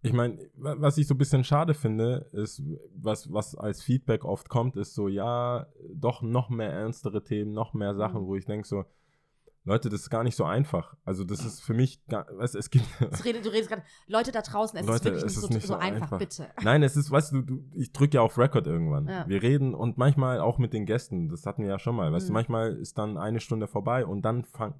[0.00, 2.62] ich meine, was ich so ein bisschen schade finde, ist,
[2.94, 7.74] was, was als Feedback oft kommt, ist so, ja, doch noch mehr ernstere Themen, noch
[7.74, 8.26] mehr Sachen, Mhm.
[8.26, 8.84] wo ich denke so,
[9.68, 10.96] Leute, das ist gar nicht so einfach.
[11.04, 12.84] Also das ist für mich, gar, weißt, du, es gibt,
[13.24, 15.54] redet, du redest gerade, Leute da draußen, es ist Leute, wirklich es nicht, ist so,
[15.54, 16.18] nicht so einfach, einfach.
[16.18, 16.48] bitte.
[16.62, 19.06] Nein, es ist, weißt du, du ich drücke ja auf Record irgendwann.
[19.06, 19.28] Ja.
[19.28, 22.28] Wir reden und manchmal auch mit den Gästen, das hatten wir ja schon mal, weißt
[22.28, 22.34] du, Mhm.
[22.34, 24.74] manchmal ist dann eine Stunde vorbei und dann fang,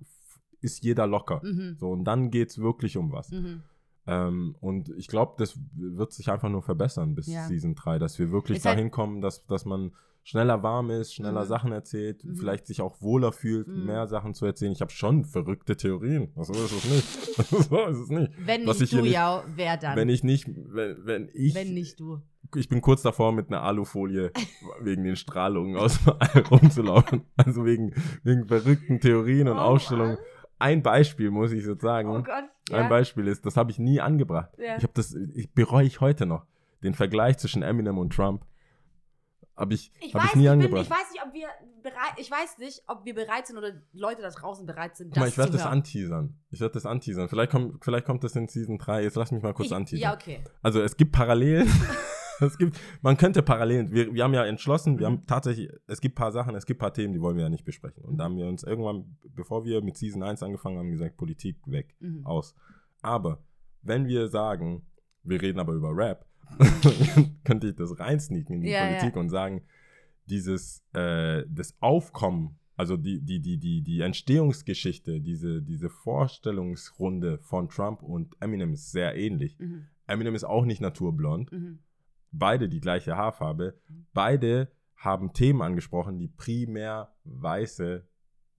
[0.61, 1.41] ist jeder locker.
[1.45, 1.77] Mhm.
[1.79, 3.31] So, und dann geht es wirklich um was.
[3.31, 3.63] Mhm.
[4.07, 7.47] Ähm, und ich glaube, das wird sich einfach nur verbessern bis Ja.
[7.47, 9.93] Season 3, dass wir wirklich Ist halt- dahin kommen, dass, dass man
[10.29, 11.49] schneller warm ist, schneller Mhm.
[11.49, 12.37] Sachen erzählt, Mhm.
[12.37, 13.87] vielleicht sich auch wohler fühlt, Mhm.
[13.87, 14.73] mehr Sachen zu erzählen.
[14.73, 16.31] Ich habe schon verrückte Theorien.
[16.37, 17.09] So ist es nicht.
[17.71, 18.33] so ist es nicht.
[18.45, 19.97] Wenn Was nicht du, nicht- ja, wer dann?
[19.97, 22.21] Wenn ich nicht, wenn, wenn ich, Wenn nicht du.
[22.57, 24.31] ich bin kurz davor, mit einer Alufolie
[24.83, 27.23] wegen den Strahlungen aus dem All rumzulaufen.
[27.37, 30.17] Also wegen, wegen verrückten Theorien und Oh Ausstellungen.
[30.17, 30.25] Mann.
[30.59, 32.11] Ein Beispiel muss ich jetzt sagen.
[32.11, 32.45] Oh Gott.
[32.71, 32.89] Ein Ja.
[32.89, 34.51] Beispiel ist, das habe ich nie angebracht.
[34.59, 34.77] Ja.
[34.77, 36.45] Ich habe das, ich bereue ich heute noch.
[36.83, 38.45] Den Vergleich zwischen Eminem und Trump
[39.59, 40.83] habe ich, Ich hab weiß, ich nie nicht, ich, bin, angebracht.
[40.85, 41.49] ich weiß nicht, ob wir
[41.83, 45.19] bereit, ich weiß nicht, ob wir bereit sind oder Leute da draußen bereit sind, Guck
[45.19, 46.39] mal, das ich werde zu das anteasern.
[46.51, 47.29] Ich werde das anteasern.
[47.29, 49.03] Vielleicht kommt, vielleicht kommt das in Season 3.
[49.03, 50.03] Jetzt lass mich mal kurz ich, anteasern.
[50.03, 50.43] Ja, okay.
[50.63, 51.69] Also es gibt Parallelen.
[52.41, 53.91] es gibt, man könnte Parallelen.
[53.91, 55.13] Wir, wir haben ja entschlossen, wir Mhm.
[55.19, 57.43] haben tatsächlich, es gibt ein paar Sachen, es gibt ein paar Themen, die wollen wir
[57.45, 58.05] ja nicht besprechen.
[58.05, 61.57] Und da haben wir uns irgendwann, bevor wir mit Season 1 angefangen haben, gesagt, Politik
[61.67, 62.25] weg, Mhm.
[62.27, 62.55] aus.
[63.03, 63.43] Aber
[63.83, 64.87] wenn wir sagen,
[65.25, 66.27] wir reden aber über Rap,
[67.45, 69.63] könnte ich das reinsneaken in die Ja, Politik und sagen,
[70.27, 77.69] dieses, äh, das Aufkommen, also die, die, die, die, die Entstehungsgeschichte, diese, diese Vorstellungsrunde von
[77.69, 79.59] Trump und Eminem ist sehr ähnlich.
[79.59, 79.87] Mhm.
[80.07, 81.51] Eminem ist auch nicht naturblond.
[81.53, 81.79] Mhm.
[82.31, 83.79] Beide die gleiche Haarfarbe.
[84.13, 88.07] Beide haben Themen angesprochen, die primär weiße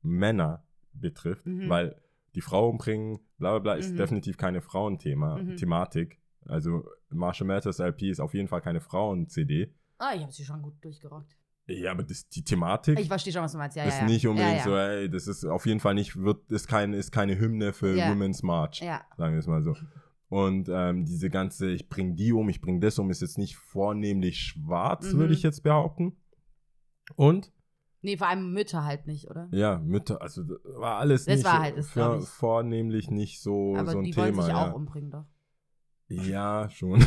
[0.01, 1.69] Männer betrifft, Mhm.
[1.69, 1.95] weil
[2.35, 3.97] die Frau umbringen, bla bla bla, ist Mhm.
[3.97, 5.57] definitiv keine Frauenthema, Mhm.
[5.57, 6.18] Thematik.
[6.45, 9.73] Also Marshall Mathers LP ist auf jeden Fall keine Frauen-CD.
[9.97, 11.35] Ah, ich habe sie schon gut durchgerockt.
[11.67, 13.77] Ja, aber das, die Thematik Ich verstehe schon, was du meinst.
[13.77, 14.05] Ja, ist ja, ja.
[14.07, 17.11] nicht unbedingt ja, so, ey, das ist auf jeden Fall nicht, wird, ist, kein, ist
[17.11, 17.95] keine Hymne für.
[17.95, 19.01] Women's March, Ja.
[19.17, 19.75] sagen wir es mal so.
[20.29, 23.55] Und ähm, diese ganze, ich bring die um, ich bring das um, ist jetzt nicht
[23.57, 25.17] vornehmlich schwarz, Mhm.
[25.19, 26.15] würde ich jetzt behaupten.
[27.15, 27.51] Und,
[28.01, 29.49] Nee, vor allem Mütter halt nicht, oder?
[29.51, 33.75] ja, Mütter, also das war alles Das nicht war halt es, für, vornehmlich nicht so,
[33.75, 34.43] Aber so ein die wollen Thema.
[34.43, 34.69] sich ja.
[34.71, 35.25] auch umbringen, doch.
[36.09, 36.99] Ja, schon.
[36.99, 37.05] ja,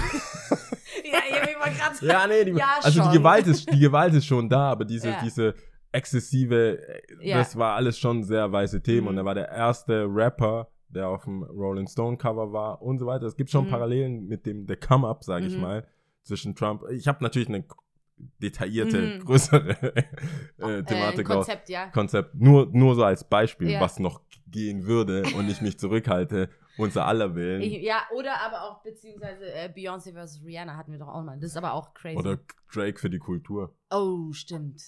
[1.28, 3.10] ich wollte gerade ja, nee, die, Ja, also schon.
[3.12, 5.20] die Gewalt, ist, die Gewalt ist schon da, aber diese, Ja.
[5.22, 5.54] diese
[5.92, 7.38] exzessive, äh, Ja.
[7.38, 9.02] das war alles schon sehr weiße Themen.
[9.02, 9.06] Mhm.
[9.08, 13.06] Und er war der erste Rapper, der auf dem Rolling Stone Cover war und so
[13.06, 13.26] weiter.
[13.26, 13.70] Es gibt schon Mhm.
[13.70, 15.60] Parallelen mit dem der Come Up, sage ich Mhm.
[15.60, 15.86] mal,
[16.22, 16.82] zwischen Trump.
[16.90, 17.64] Ich habe natürlich eine
[18.40, 19.18] detaillierte, Mhm.
[19.24, 21.46] größere äh, äh, Thematik raus.
[21.46, 21.86] Konzept, ja.
[21.88, 22.34] Konzept.
[22.36, 23.80] Nur, nur so als Beispiel, Ja.
[23.80, 26.48] was noch gehen würde und ich mich zurückhalte,
[26.78, 27.62] unser aller Willen.
[27.62, 31.38] Ich, ja, oder aber auch, beziehungsweise äh, Beyoncé versus Rihanna hatten wir doch auch mal.
[31.38, 32.18] Das ist aber auch crazy.
[32.18, 32.38] Oder
[32.72, 33.74] Drake für die Kultur.
[33.90, 34.80] oh, stimmt.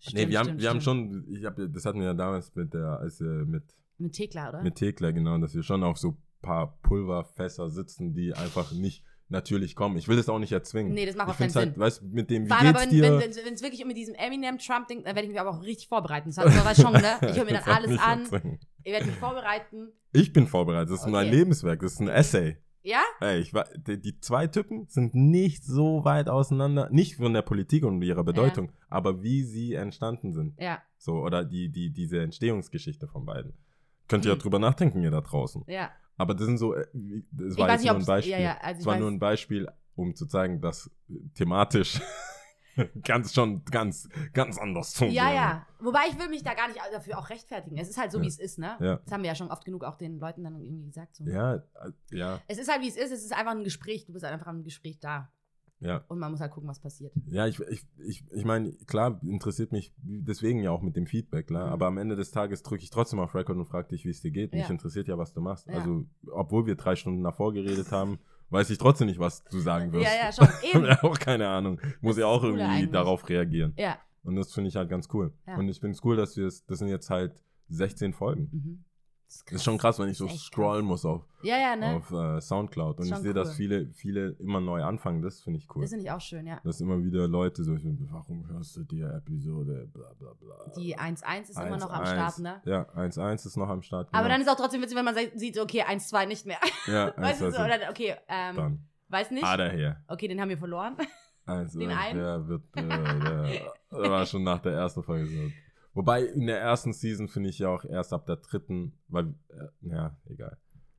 [0.00, 2.54] stimmt nee, wir haben, stimmt, wir haben schon, ich hab, das hatten wir ja damals
[2.54, 3.64] mit der, als wir mit,
[3.98, 4.62] Mit Thekla, oder?
[4.62, 9.74] mit Thekla, genau, dass wir schon auf so paar Pulverfässer sitzen, die einfach nicht natürlich
[9.76, 9.96] kommen.
[9.96, 10.92] Ich will das auch nicht erzwingen.
[10.92, 11.80] Nee, das macht ich auch keinen halt, Sinn.
[11.80, 13.28] weißt du, mit dem, wie Vor allem geht's aber, wenn dir?
[13.30, 16.30] es wenn, es wirklich um diesem Eminem-Trump-Ding, dann werde ich mich aber auch richtig vorbereiten.
[16.34, 17.18] Das du weißt schon, ne?
[17.30, 18.20] Ich höre mir dann alles an.
[18.20, 18.58] erzwingen.
[18.82, 19.88] Ich werde mich vorbereiten.
[20.12, 21.36] Ich bin vorbereitet, das ist mein Okay.
[21.36, 22.56] Lebenswerk, das ist ein Essay.
[22.82, 23.02] Ja?
[23.20, 27.42] Ey, ich war, die, die zwei Typen sind nicht so weit auseinander, nicht von der
[27.42, 30.58] Politik und ihrer Bedeutung, aber wie sie entstanden sind.
[30.58, 33.52] Ja, So, oder die, die, diese Entstehungsgeschichte von beiden.
[34.08, 34.40] Könnt ihr ja Mhm.
[34.40, 35.62] drüber nachdenken, ihr da draußen.
[35.68, 35.90] ja.
[36.20, 36.86] Aber das sind so, äh,
[37.32, 38.32] das war jetzt nicht, nur ein Beispiel.
[38.32, 40.90] ja, ja, also das war nur weiß- ein Beispiel, um zu zeigen, dass
[41.34, 42.00] thematisch
[43.02, 45.34] ganz schon ganz, ganz anders Ja, funktioniert.
[45.34, 45.66] ja.
[45.80, 47.76] Wobei ich will mich da gar nicht dafür auch rechtfertigen.
[47.78, 48.24] Es ist halt so, Ja.
[48.24, 48.76] wie es ist, ne?
[48.80, 48.96] Ja.
[49.04, 51.16] Das haben wir ja schon oft genug auch den Leuten dann irgendwie gesagt.
[51.16, 51.24] So.
[51.24, 51.60] Ja, äh,
[52.10, 53.10] ja, Es ist halt, wie es ist.
[53.12, 54.04] Es ist einfach ein Gespräch.
[54.06, 55.32] Du bist einfach im Gespräch da.
[55.80, 56.04] Ja.
[56.08, 57.12] Und man muss halt gucken, was passiert.
[57.26, 61.46] Ja, ich, ich, ich, ich meine, klar, interessiert mich deswegen ja auch mit dem Feedback,
[61.46, 61.66] klar.
[61.68, 61.72] Mhm.
[61.72, 64.20] Aber am Ende des Tages drücke ich trotzdem auf Record und frage dich, wie es
[64.20, 64.52] dir geht.
[64.52, 64.70] Mich Ja.
[64.70, 65.66] interessiert ja, was du machst.
[65.66, 65.74] Ja.
[65.74, 68.18] Also, obwohl wir drei Stunden davor geredet haben,
[68.50, 70.04] weiß ich trotzdem nicht, was du sagen wirst.
[70.06, 70.48] Ja, ja, schon.
[70.62, 70.86] Ich habe Eben.
[70.86, 71.80] ja auch keine Ahnung.
[72.00, 72.90] Muss ja auch irgendwie eigentlich.
[72.90, 73.72] darauf reagieren.
[73.78, 73.96] Ja.
[74.22, 75.32] Und das finde ich halt ganz cool.
[75.46, 75.56] Ja.
[75.56, 78.48] Und ich finde es cool, dass wir es, das sind jetzt halt 16 Folgen.
[78.52, 78.84] Mhm.
[79.30, 81.96] Das ist schon krass, wenn ich so ist scrollen muss auf, Ja, ja, ne?
[81.96, 82.98] auf äh, Soundcloud.
[82.98, 83.54] Und Ist ich sehe, dass cool.
[83.54, 85.22] viele, viele immer neu anfangen.
[85.22, 85.82] Das finde ich cool.
[85.82, 86.60] Das finde ich auch schön, ja.
[86.64, 87.76] Dass immer wieder Leute so,
[88.10, 90.72] warum hörst du die Episode, bla bla bla.
[90.76, 92.06] Die 1-1 ist immer noch am 1-1.
[92.12, 92.60] Start, ne?
[92.64, 94.08] Ja, 1-1 ist noch am Start.
[94.10, 94.34] Aber genau.
[94.34, 96.58] dann ist auch trotzdem witzig, wenn man sieht, okay, 1-2 nicht mehr.
[96.88, 97.62] ja, weißt du 1-1 so?
[97.62, 98.88] Oder, okay, ähm, dann.
[99.08, 99.44] weiß nicht.
[99.44, 100.02] Ah, daher.
[100.08, 100.96] Okay, den haben wir verloren.
[101.46, 102.18] Also, Den einen?
[102.18, 103.70] der wird, äh, der
[104.10, 105.50] war schon nach der ersten Folge so.
[105.94, 109.88] Wobei in der ersten Season finde ich ja auch erst ab der dritten, weil, äh,
[109.88, 110.56] ja, egal.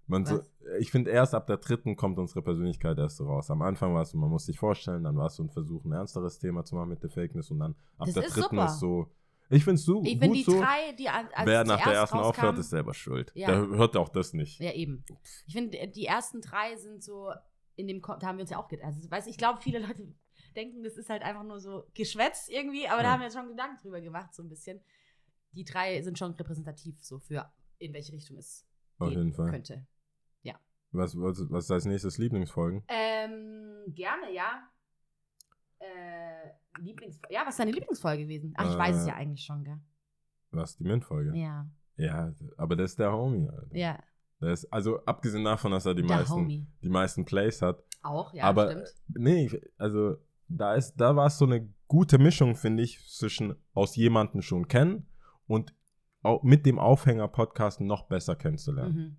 [0.07, 0.41] Man so,
[0.79, 3.49] ich finde, erst ab der dritten kommt unsere Persönlichkeit erst so raus.
[3.49, 5.85] Am Anfang war es so, man muss sich vorstellen, dann war es so ein Versuch,
[5.85, 8.35] ein ernsteres Thema zu machen mit der Fake News und dann ab Das der ist
[8.35, 8.65] dritten super.
[8.65, 9.07] ist so.
[9.49, 10.01] Ich finde es so.
[10.03, 10.59] Ich gut finde die so.
[10.59, 13.31] drei, die als Wer die nach der erst ersten aufhört, rauskamen- ist selber schuld.
[13.35, 13.47] Ja.
[13.47, 14.59] Der hört auch das nicht.
[14.59, 15.05] Ja, eben.
[15.45, 17.31] Ich finde, die ersten drei sind so,
[17.75, 18.87] in dem, da haben wir uns ja auch gedacht.
[18.87, 20.13] Also, weiß, ich glaube, viele Leute
[20.55, 23.13] denken, das ist halt einfach nur so Geschwätz irgendwie, aber da Ja.
[23.13, 24.79] haben wir schon Gedanken drüber gemacht, so ein bisschen.
[25.53, 28.65] Die drei sind schon repräsentativ so für, in welche Richtung es
[28.99, 29.49] Auf gehen jeden Fall.
[29.51, 29.85] könnte.
[30.93, 32.83] Was, was, was ist als nächstes Lieblingsfolgen?
[32.89, 34.69] Ähm, gerne, ja.
[35.79, 36.49] Äh,
[36.81, 38.53] Lieblings ja, was ist deine Lieblingsfolge gewesen?
[38.57, 39.79] Ach, ich weiß es Äh, ja eigentlich schon, gell?
[40.51, 41.33] Was, die Mint-Folge?
[41.35, 43.73] Ja, Ja, aber das ist der Homie, Alter.
[43.75, 43.99] ja,
[44.41, 46.67] ist, also abgesehen davon, dass er die der meisten, Homie.
[46.81, 47.81] die meisten Plays hat.
[48.01, 48.93] Auch, ja, aber stimmt.
[49.17, 50.17] nee, also
[50.57, 54.67] da ist, da war es so eine gute Mischung, finde ich, zwischen aus jemanden schon
[54.67, 55.07] kennen
[55.47, 55.73] und
[56.23, 58.95] auch mit dem Aufhänger Podcast noch besser kennenzulernen.
[58.95, 59.17] Mhm.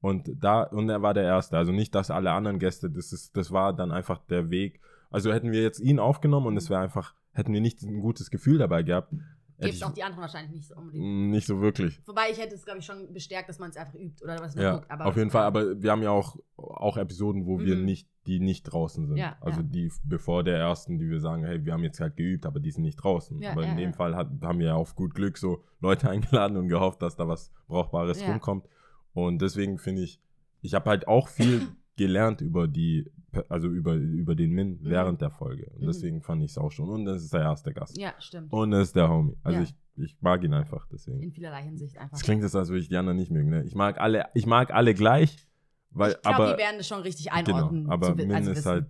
[0.00, 1.58] Und da, und er war der Erste.
[1.58, 4.80] Also nicht, dass alle anderen Gäste, das ist, das war dann einfach der Weg.
[5.10, 8.30] Also hätten wir jetzt ihn aufgenommen und es wäre einfach, hätten wir nicht ein gutes
[8.30, 9.12] Gefühl dabei gehabt.
[9.60, 11.04] Hätte Gibt ich, auch die anderen wahrscheinlich nicht so unbedingt.
[11.04, 12.00] Mm, nicht so wirklich.
[12.06, 14.54] Wobei ich hätte es, glaube ich, schon bestärkt, dass man es einfach übt oder was
[14.54, 14.90] man Ja, guckt.
[14.90, 15.44] Aber, auf jeden Fall.
[15.44, 17.84] Aber wir haben ja auch, auch Episoden, wo wir Mhm.
[17.84, 19.16] nicht, die nicht draußen sind.
[19.16, 19.66] Ja, also ja.
[19.66, 22.70] die bevor der ersten, die wir sagen, hey, wir haben jetzt halt geübt, aber die
[22.70, 23.40] sind nicht draußen.
[23.40, 23.92] Ja, aber in dem.
[23.94, 27.26] Fall hat, haben wir ja auf gut Glück so Leute eingeladen und gehofft, dass da
[27.28, 28.28] was Brauchbares Ja.
[28.30, 28.66] rumkommt.
[29.12, 30.20] Und deswegen finde ich,
[30.62, 31.62] ich habe halt auch viel
[32.00, 33.10] gelernt über die,
[33.48, 34.78] also über, über den Min Mhm.
[34.82, 35.66] während der Folge.
[35.74, 35.86] Und Mhm.
[35.86, 36.88] deswegen fand ich es auch schon.
[36.88, 37.96] Und das ist der erste Gast.
[37.98, 38.52] ja, stimmt.
[38.52, 39.36] Und das ist der Homie.
[39.42, 39.64] Also Ja.
[39.64, 41.20] ich, ich mag ihn einfach deswegen.
[41.22, 42.16] In vielerlei Hinsicht einfach.
[42.16, 43.50] Es klingt jetzt, als würde ich die anderen nicht mögen.
[43.50, 43.62] Ne?
[43.64, 45.46] Ich mag alle, ich mag alle gleich,
[45.90, 47.90] weil ich glaube, aber die werden das schon richtig genau, einordnen.
[47.90, 48.68] aber zu Min also ist wissen.
[48.70, 48.86] halt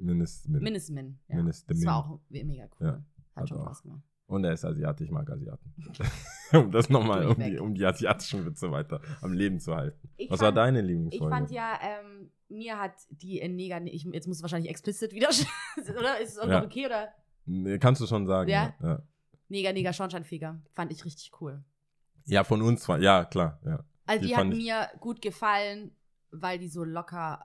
[0.00, 0.62] Mindest Min.
[0.62, 1.18] Mindest Min.
[1.28, 1.36] Ja.
[1.36, 1.86] Mindest das Min.
[1.86, 2.86] war auch mega cool.
[2.86, 3.02] Ja, Hat
[3.36, 3.62] hat schon auch.
[3.66, 4.02] Spaß gemacht.
[4.32, 5.74] Und er ist Asiate, ich mag Asiaten.
[6.52, 10.08] um das nochmal, um die, um die asiatischen Witze weiter am Leben zu halten.
[10.16, 11.34] Ich Was war fand- deine Ich Lieblingsfolge?
[11.34, 15.28] fand ja, ähm, mir hat die in Neger, ich, jetzt muss es wahrscheinlich explicit wieder,
[15.98, 16.18] oder?
[16.20, 16.60] Ist es auch Ja.
[16.60, 16.86] noch okay?
[16.86, 17.08] Oder?
[17.46, 18.48] Nee, kannst du schon sagen.
[18.50, 18.74] Ja?
[18.80, 19.02] Ja, ja.
[19.48, 20.60] Neger, Neger, Schornsteinfeger.
[20.72, 21.62] Fand ich richtig cool.
[22.24, 22.98] ja von uns zwar.
[23.00, 23.60] Ja, klar.
[23.66, 23.84] Ja.
[24.06, 25.90] Also Die die, hat ich- mir gut gefallen,
[26.30, 27.44] weil die so locker,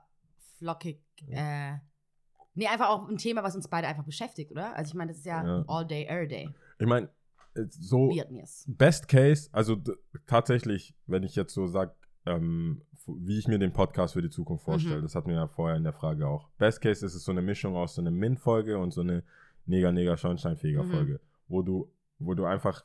[0.58, 1.74] flockig, äh,
[2.54, 4.74] nee, einfach auch ein Thema, was uns beide einfach beschäftigt, oder?
[4.74, 5.64] Also ich meine, das ist ja, Ja.
[5.68, 6.48] all day, every day.
[6.78, 7.08] Ich meine,
[7.70, 8.64] so Wird mir's.
[8.68, 9.76] Best Case, also
[10.26, 11.92] tatsächlich, wenn ich jetzt so sage,
[12.26, 15.02] ähm, wie ich mir den Podcast für die Zukunft vorstelle, Mhm.
[15.02, 16.48] das hatten wir ja vorher in der Frage auch.
[16.58, 19.22] Best Case ist es so eine Mischung aus so einer Min-Folge und so eine
[19.66, 21.18] Neger-Neger-Schornsteinfeger-Folge, Mhm.
[21.48, 22.84] wo du, wo du einfach,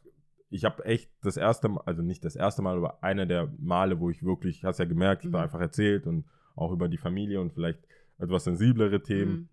[0.49, 3.99] ich habe echt das erste Mal, also nicht das erste Mal, aber einer der Male,
[3.99, 5.35] wo ich wirklich, hast ja gemerkt, ich Mhm.
[5.35, 6.25] einfach erzählt und
[6.55, 7.79] auch über die Familie und vielleicht
[8.19, 9.49] etwas sensiblere Themen Mhm.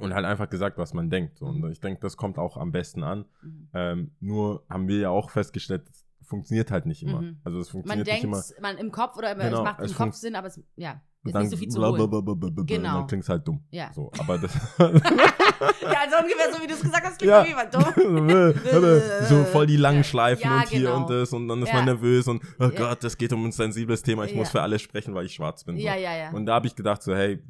[0.00, 1.40] Und halt einfach gesagt, was man denkt.
[1.42, 1.70] Und Mhm.
[1.70, 3.24] ich denke, das kommt auch am besten an.
[3.42, 3.68] Mhm.
[3.74, 7.22] Ähm, nur haben wir ja auch festgestellt, es funktioniert halt nicht immer.
[7.22, 7.38] Mhm.
[7.44, 8.68] Also es Man funktioniert denkt, nicht immer.
[8.68, 10.92] man im Kopf oder Genau, es macht es im Kopf Sinn, aber es ja,
[11.22, 12.66] Und ist dann nicht so viel zu holen.
[12.66, 12.94] Genau.
[12.98, 13.62] Dann klingt es halt dumm.
[13.70, 13.92] Ja.
[13.92, 14.52] So, aber das.
[15.82, 17.44] Ja, also ungefähr so wie du es gesagt hast, klingt Ja.
[17.44, 18.28] Fall dumm.
[19.28, 20.96] so voll die langen Schleifen Ja, und hier genau.
[21.02, 21.74] und das und dann ist Ja.
[21.76, 22.68] man nervös und oh.
[22.70, 25.64] Gott, das geht um ein sensibles Thema, ich muss für alle sprechen, weil ich schwarz
[25.64, 25.76] bin.
[25.76, 25.82] So.
[25.82, 26.30] Ja, ja, ja.
[26.30, 27.42] Und da habe ich gedacht so, hey,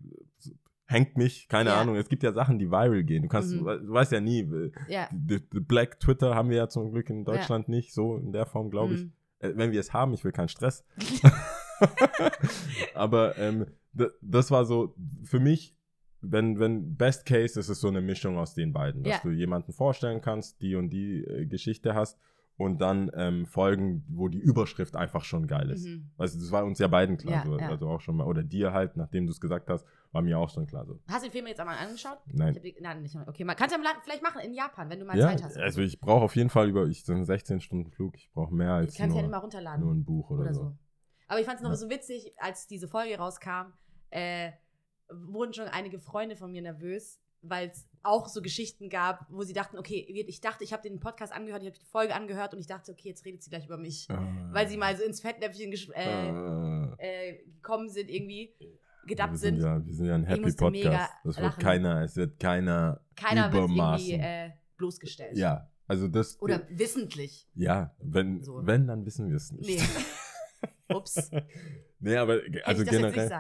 [0.91, 1.81] hängt mich, keine Ja.
[1.81, 3.23] Ahnung, es gibt ja Sachen, die viral gehen.
[3.23, 3.65] Du kannst, Mhm.
[3.65, 4.47] du weißt ja nie,
[4.89, 5.09] ja.
[5.13, 8.47] die, die Black Twitter haben wir ja zum Glück in Deutschland nicht, so in der
[8.47, 9.05] Form, glaube ich.
[9.05, 9.13] Mhm.
[9.39, 10.85] Äh, wenn wir es haben, ich will keinen Stress.
[12.95, 13.67] Aber ähm,
[14.21, 15.75] das war so für mich,
[16.21, 19.21] wenn, wenn Best Case ist es so eine Mischung aus den beiden, dass Ja.
[19.23, 22.19] du jemanden vorstellen kannst, die und die äh, Geschichte hast
[22.59, 25.87] und dann ähm, Folgen, wo die Überschrift einfach schon geil ist.
[25.87, 26.11] Mhm.
[26.19, 27.69] Also das war uns ja beiden klar, Ja, so, ja.
[27.69, 30.51] also auch schon mal, oder dir halt, nachdem du es gesagt hast, war mir auch
[30.51, 30.99] schon klar so.
[31.09, 32.19] Hast du den Film jetzt einmal angeschaut?
[32.27, 32.55] Nein.
[32.63, 33.15] die, nein, nicht.
[33.27, 35.57] Okay, man kannst du ja vielleicht machen in Japan, wenn du mal Ja, Zeit hast.
[35.57, 38.53] also ich brauche auf jeden Fall über, ich so einen 16 Stunden Flug, ich brauche
[38.55, 39.85] mehr als ich kann es ja nur, nicht mal runterladen.
[39.85, 40.61] nur ein Buch oder, oder so.
[40.63, 40.77] so.
[41.29, 41.77] Aber ich fand es noch Ja.
[41.77, 43.73] so witzig, als diese Folge rauskam,
[44.11, 44.51] äh,
[45.09, 49.53] wurden schon einige Freunde von mir nervös, weil es auch so Geschichten gab, wo sie
[49.53, 52.61] dachten, okay, ich dachte, ich habe den Podcast angehört, ich habe die Folge angehört und
[52.61, 54.09] ich dachte, okay, jetzt redet sie gleich über mich.
[54.51, 58.55] Weil sie mal so ins Fettnäpfchen äh, äh, äh, gekommen sind, irgendwie
[59.07, 59.61] gedappt sind.
[59.61, 59.65] sind.
[59.67, 61.11] Ja, wir sind ja ein Happy Podcast.
[61.25, 61.63] Das wird lachen.
[61.63, 64.07] keiner, es wird keiner, Keiner wird übermaßen.
[64.09, 65.37] irgendwie äh, bloßgestellt.
[65.37, 66.41] ja, also das.
[66.41, 67.49] Oder wissentlich.
[67.55, 68.65] ja, wenn, So.
[68.67, 69.69] wenn, dann wissen wir es nicht.
[69.69, 69.83] Nee.
[70.95, 71.31] Ups.
[72.01, 73.31] Nee, aber also generell.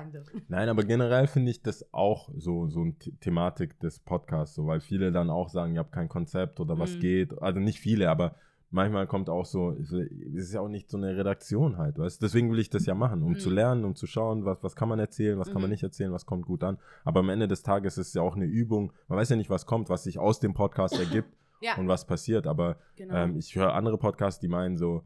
[0.48, 4.66] Nein, aber generell finde ich das auch so, so eine The Thematik des Podcasts, so,
[4.66, 7.00] weil viele dann auch sagen, ihr habt kein Konzept oder was Mhm.
[7.00, 7.42] geht.
[7.42, 8.36] Also nicht viele, aber
[8.70, 12.26] manchmal kommt auch so, es ist ja auch nicht so eine Redaktion halt, weißt du?
[12.26, 13.38] Deswegen will ich das ja machen, um Mhm.
[13.38, 15.70] zu lernen, um zu schauen, was, was kann man erzählen, was kann man Mhm.
[15.72, 16.78] nicht erzählen, was kommt gut an.
[17.04, 18.92] Aber am Ende des Tages ist es ja auch eine Übung.
[19.08, 21.28] Man weiß ja nicht, was kommt, was sich aus dem Podcast ergibt
[21.62, 22.46] Ja, und was passiert.
[22.46, 23.14] Aber genau.
[23.14, 25.02] ähm, ich höre andere Podcasts, die meinen so,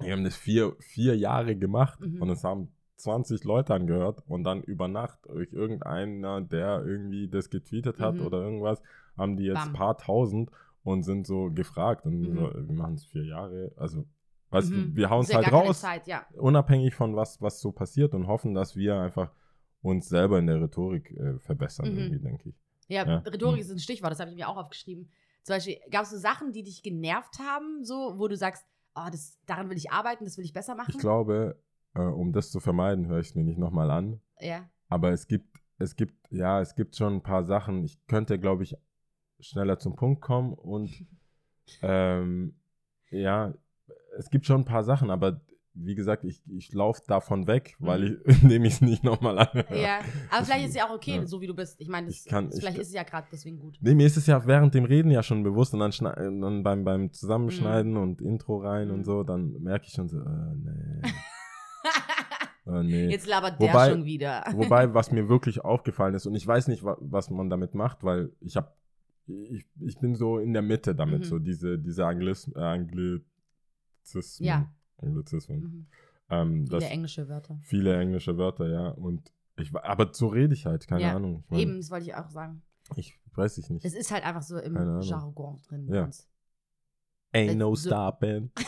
[0.00, 2.22] wir haben das vier, vier Jahre gemacht Mhm.
[2.22, 7.50] und es haben 20 Leute angehört und dann über Nacht durch irgendeiner, der irgendwie das
[7.50, 8.26] getweetet hat Mhm.
[8.26, 8.82] oder irgendwas,
[9.16, 10.50] haben die jetzt ein paar tausend
[10.84, 12.34] und sind so gefragt und Mhm.
[12.34, 13.72] so, wir machen es vier Jahre.
[13.76, 14.06] Also,
[14.50, 14.90] weißt Mhm.
[14.90, 16.26] du, wir hauen es halt raus, Zeit, ja.
[16.36, 19.32] unabhängig von was, was so passiert und hoffen, dass wir einfach
[19.82, 21.98] uns selber in der Rhetorik äh, verbessern, Mhm.
[21.98, 22.56] irgendwie, denke ich.
[22.88, 23.18] Ja, Ja.
[23.18, 23.60] Rhetorik Mhm.
[23.60, 25.10] ist ein Stichwort, das habe ich mir auch aufgeschrieben.
[25.42, 28.64] Zum Beispiel, gab es so Sachen, die dich genervt haben, so, wo du sagst,
[28.94, 30.90] oh, das, daran will ich arbeiten, das will ich besser machen?
[30.94, 31.60] Ich glaube,
[31.94, 34.20] äh, um das zu vermeiden, höre ich es mir nicht nochmal an.
[34.40, 34.68] Ja.
[34.88, 37.84] Aber es gibt, es gibt, ja, es gibt schon ein paar Sachen.
[37.84, 38.76] Ich könnte, glaube ich,
[39.40, 40.90] schneller zum Punkt kommen und
[41.82, 42.54] ähm,
[43.10, 43.54] ja,
[44.18, 45.40] es gibt schon ein paar Sachen, aber
[45.80, 49.66] wie gesagt, ich, ich laufe davon weg, weil ich, indem ich es nicht nochmal anhöre.
[49.72, 49.80] Mhm.
[49.80, 51.26] Ja, aber vielleicht ist es ja auch okay, ja.
[51.26, 51.80] so wie du bist.
[51.80, 53.78] Ich meine, vielleicht ich- ist es ja gerade deswegen gut.
[53.80, 55.92] Nee, mir ist es ja während dem Reden ja schon bewusst und dann,
[56.40, 58.94] dann beim, beim Zusammenschneiden und Intro rein Mhm.
[58.94, 61.08] und so, dann merke ich schon so, äh, nee.
[62.66, 63.06] äh, nee.
[63.08, 64.44] Jetzt labert Wobei- der schon wieder.
[64.52, 68.02] Wobei, was mir wirklich aufgefallen ist, und ich weiß nicht, wa was man damit macht,
[68.02, 68.72] weil ich habe,
[69.28, 71.24] ich, ich bin so in der Mitte damit, Mhm.
[71.24, 74.46] so diese, diese Anglis äh, Anglizismen.
[74.46, 74.72] Ja.
[74.98, 75.60] Anglizismen.
[75.60, 75.86] Mhm.
[76.30, 77.58] Ähm, Viele englische Wörter.
[77.62, 78.88] viele englische Wörter, ja.
[78.88, 81.42] Und ich, aber so rede ich halt, keine Ja, Ahnung.
[81.46, 82.62] Ich, mein, Eben, das wollte ich auch sagen.
[82.96, 83.84] ich weiß ich nicht.
[83.84, 84.74] Es ist halt einfach so im.
[85.02, 85.88] Jargon drin.
[85.92, 86.08] Ja.
[87.34, 88.50] Ain't no so- stopping.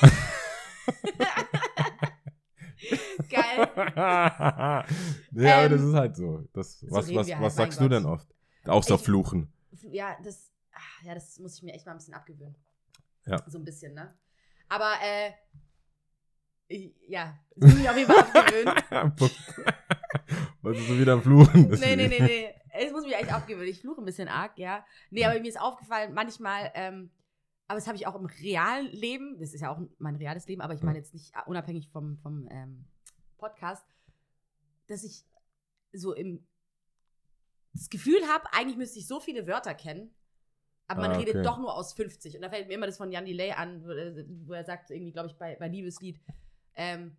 [3.29, 3.69] Geil.
[5.31, 6.45] nee, aber das Ähm, ist halt so.
[6.53, 7.93] Das, so was reden was, was halt, mein sagst du Gott.
[7.93, 8.29] denn oft?
[8.65, 9.49] Außer Ich- Fluchen.
[9.91, 12.57] Ja, das, ach, ja, das muss ich mir echt mal ein bisschen abgewöhnen.
[13.27, 13.43] Ja.
[13.49, 14.19] So ein bisschen, ne?
[14.69, 15.33] Aber, äh,
[17.09, 19.31] ja, das muss ich mir auf jeden Fall abgewöhnen.
[20.63, 21.69] Wolltest du wieder Fluchen?
[21.69, 22.55] nee, nee, nee, nee.
[22.73, 23.69] Es muss mich echt abgewöhnen.
[23.69, 24.85] Ich fluche ein bisschen arg, ja.
[25.11, 27.11] Nee, aber mir ist aufgefallen, manchmal, ähm,
[27.67, 30.61] aber das habe ich auch im realen Leben, das ist ja auch mein reales Leben,
[30.61, 32.85] aber ich meine jetzt nicht unabhängig vom, vom ähm,
[33.39, 33.85] Podcast,
[34.87, 35.25] dass ich
[35.93, 36.47] so im
[37.73, 40.15] das Gefühl habe, eigentlich müsste ich so viele Wörter kennen,
[40.89, 41.45] aber man Ah, redet okay.
[41.45, 42.35] doch nur aus 50.
[42.37, 44.91] Und da fällt mir immer das von Jan Delay an, wo, er- wo er sagt,
[44.91, 46.21] irgendwie, glaube ich, bei, bei Liebeslied,
[46.75, 47.17] ähm,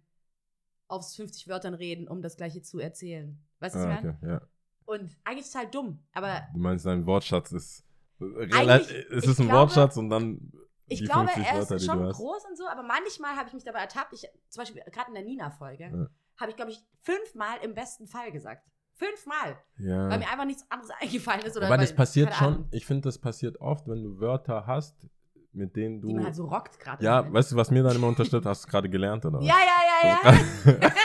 [0.87, 3.39] aus 50 Wörtern reden, um das Gleiche zu erzählen.
[3.59, 4.17] Weißt du, was Ah, ich meine?
[4.17, 4.41] okay, ja.
[4.85, 7.85] Und eigentlich total dumm, aber Du meinst, dein Wortschatz ist.
[8.19, 10.51] Eigentlich- es ist ein glaube- Wortschatz und dann
[10.87, 13.53] ich glaube, 50 er Wörter, ist die schon groß und so, aber manchmal habe ich
[13.53, 14.11] mich dabei ertappt.
[14.13, 16.07] Ich, zum Beispiel gerade in der Nina-Folge Ja.
[16.37, 18.67] habe ich, glaube ich, fünfmal im besten Fall gesagt.
[18.93, 20.09] Fünfmal, Ja.
[20.09, 21.57] weil mir einfach nichts anderes eingefallen ist.
[21.57, 25.07] Oder Aber weil, das passiert schon, ich finde, das passiert oft, wenn du Wörter hast,
[25.53, 26.07] mit denen du.
[26.07, 27.03] Die man halt so rockt gerade.
[27.03, 27.33] ja, Moment.
[27.35, 28.45] weißt du, was mir dann immer unterstützt?
[28.45, 29.39] Hast du gerade gelernt, oder?
[29.39, 29.45] was?
[29.45, 30.31] Ja, ja, ja,
[30.73, 30.89] ja.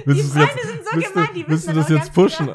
[0.06, 2.48] Die Freunde sind so willst gemein, die willst du wissen das jetzt pushen?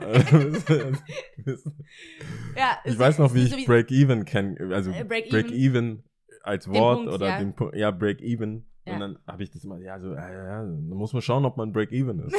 [2.55, 4.57] ja ich weiß noch, wie ich so Break-Even kenne.
[4.73, 6.03] Also Äh, Break Break-Even
[6.43, 7.37] als Wort Punkt, oder ja.
[7.39, 7.75] den Punkt.
[7.75, 8.65] Ja, Break-Even.
[8.85, 8.93] Ja.
[8.93, 11.45] Und dann habe ich das immer, ja, so, ja, ja, ja, dann muss man schauen,
[11.45, 12.35] ob man Break-Even ist.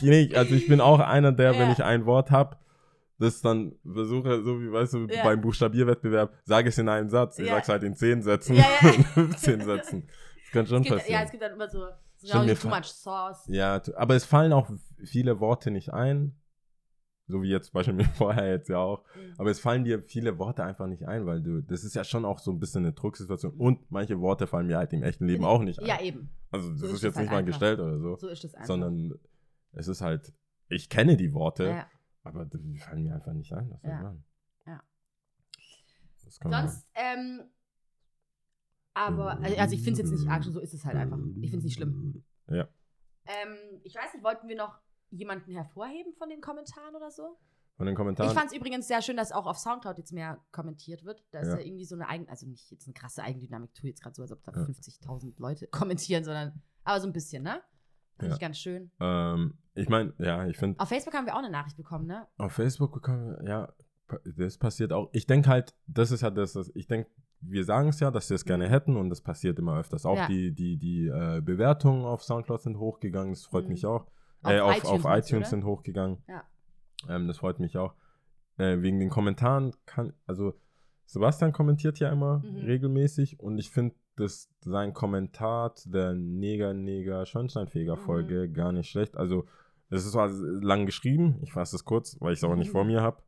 [0.00, 1.72] Nee, also ich bin auch einer, der, wenn Ja.
[1.72, 2.56] ich ein Wort habe,
[3.18, 5.24] das dann versuche, so wie, weißt du, Ja.
[5.24, 7.38] beim Buchstabierwettbewerb, sage ich es in einem Satz.
[7.38, 7.54] Ich Ja.
[7.54, 8.88] sag's halt in zehn Sätzen, Ja, ja.
[8.94, 10.08] in 15 Sätzen.
[10.44, 11.20] Das kann schon Es gibt, passieren.
[11.20, 11.84] ja, es gibt dann immer so,
[12.18, 13.44] so too much sauce.
[13.48, 14.68] Ja, aber es fallen auch
[15.04, 16.34] viele Worte nicht ein.
[17.28, 19.04] So wie jetzt zum Beispiel mir vorher jetzt ja auch.
[19.14, 19.34] Mhm.
[19.38, 22.24] Aber es fallen dir viele Worte einfach nicht ein, weil du, das ist ja schon
[22.24, 23.52] auch so ein bisschen eine Drucksituation.
[23.54, 25.86] Und manche Worte fallen mir halt im echten Leben auch nicht ein.
[25.86, 26.30] Ja, eben.
[26.50, 27.46] also das so ist, ist jetzt halt nicht mal einfach.
[27.52, 28.16] gestellt oder so.
[28.16, 28.66] So ist es einfach.
[28.66, 29.14] sondern
[29.72, 30.32] es ist halt,
[30.68, 31.86] ich kenne die Worte, ja.
[32.24, 33.70] aber die fallen mir einfach nicht ein.
[33.70, 34.02] Was soll Ja.
[34.02, 34.24] machen?
[34.66, 34.82] Ja.
[36.24, 37.42] Das kann man- Sonst, ähm,
[38.94, 41.18] aber, also ich finde es jetzt nicht arg, so ist es halt einfach.
[41.40, 42.24] Ich finde es nicht schlimm.
[42.48, 42.66] Ja.
[43.26, 47.36] Ähm, ich weiß nicht, wollten wir noch jemanden hervorheben von den Kommentaren oder so?
[47.76, 48.30] Von den Kommentaren.
[48.30, 51.24] Ich fand es übrigens sehr schön, dass auch auf Soundcloud jetzt mehr kommentiert wird.
[51.30, 51.58] Da ist Ja.
[51.58, 54.22] ja, irgendwie so eine eigen, also nicht jetzt eine krasse Eigendynamik, tue jetzt gerade so,
[54.22, 54.62] als ob da Ja.
[54.64, 57.62] 50.000 Leute kommentieren, sondern, aber so ein bisschen, ne?
[58.18, 58.34] Finde Ja.
[58.34, 58.90] ich ganz schön.
[59.00, 62.26] ähm, ich meine, ja, ich finde, Auf Facebook haben wir auch eine Nachricht bekommen, ne?
[62.36, 63.72] auf Facebook bekommen, wir- ja,
[64.36, 65.08] das passiert auch.
[65.12, 67.08] Ich denke halt, das ist halt das, das ich denke,
[67.40, 70.04] wir sagen es ja, dass wir es gerne hätten und das passiert immer öfters.
[70.04, 70.26] Auch Ja.
[70.26, 73.70] die, die, die äh, Bewertungen auf Soundcloud sind hochgegangen, das freut Mhm.
[73.70, 74.06] mich auch.
[74.42, 76.18] Auf äh, auf iTunes auf iTunes sind hochgegangen.
[76.28, 76.42] Ja.
[77.08, 77.94] Ähm, das freut mich auch.
[78.56, 80.54] Äh, wegen den Kommentaren kann, also
[81.06, 82.56] Sebastian kommentiert ja immer Mhm.
[82.58, 88.00] regelmäßig und ich finde dass sein Kommentar zu der Neger Neger Schornsteinfeger Mhm.
[88.00, 89.16] Folge gar nicht schlecht.
[89.16, 89.46] Also
[89.90, 92.72] es ist zwar lang geschrieben, ich fasse es kurz, weil ich es auch nicht Mhm.
[92.72, 93.22] vor mir habe.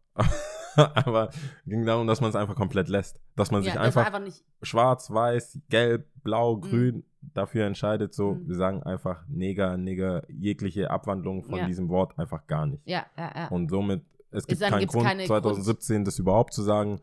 [1.05, 1.31] Aber
[1.66, 3.21] ging darum, dass man es einfach komplett lässt.
[3.37, 4.45] Dass man sich ja, war einfach einfach nicht.
[4.62, 6.61] schwarz, weiß, gelb, blau, Mhm.
[6.61, 8.14] grün dafür entscheidet.
[8.14, 8.49] So, Mhm.
[8.49, 11.66] wir sagen einfach Neger, Nigger, jegliche Abwandlung von Ja.
[11.66, 12.83] diesem Wort einfach gar nicht.
[12.87, 13.49] Ja, ja, ja.
[13.49, 17.01] Und somit, es gibt dann keinen Grund, keine 2017 das überhaupt zu sagen.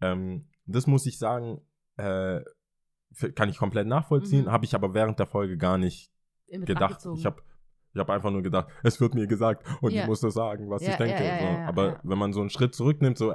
[0.00, 1.60] Ähm, das muss ich sagen,
[1.96, 2.40] äh,
[3.34, 4.52] kann ich komplett nachvollziehen, Mhm.
[4.52, 6.10] habe ich aber während der Folge gar nicht
[6.48, 7.04] gedacht.
[7.16, 7.42] Ich habe
[7.96, 10.02] ich hab einfach nur gedacht, es wird mir gesagt und Ja.
[10.02, 11.24] ich muss das sagen, was Ja, ich denke.
[11.24, 11.46] ja, so.
[11.68, 13.34] aber wenn man so einen Schritt zurücknimmt, so,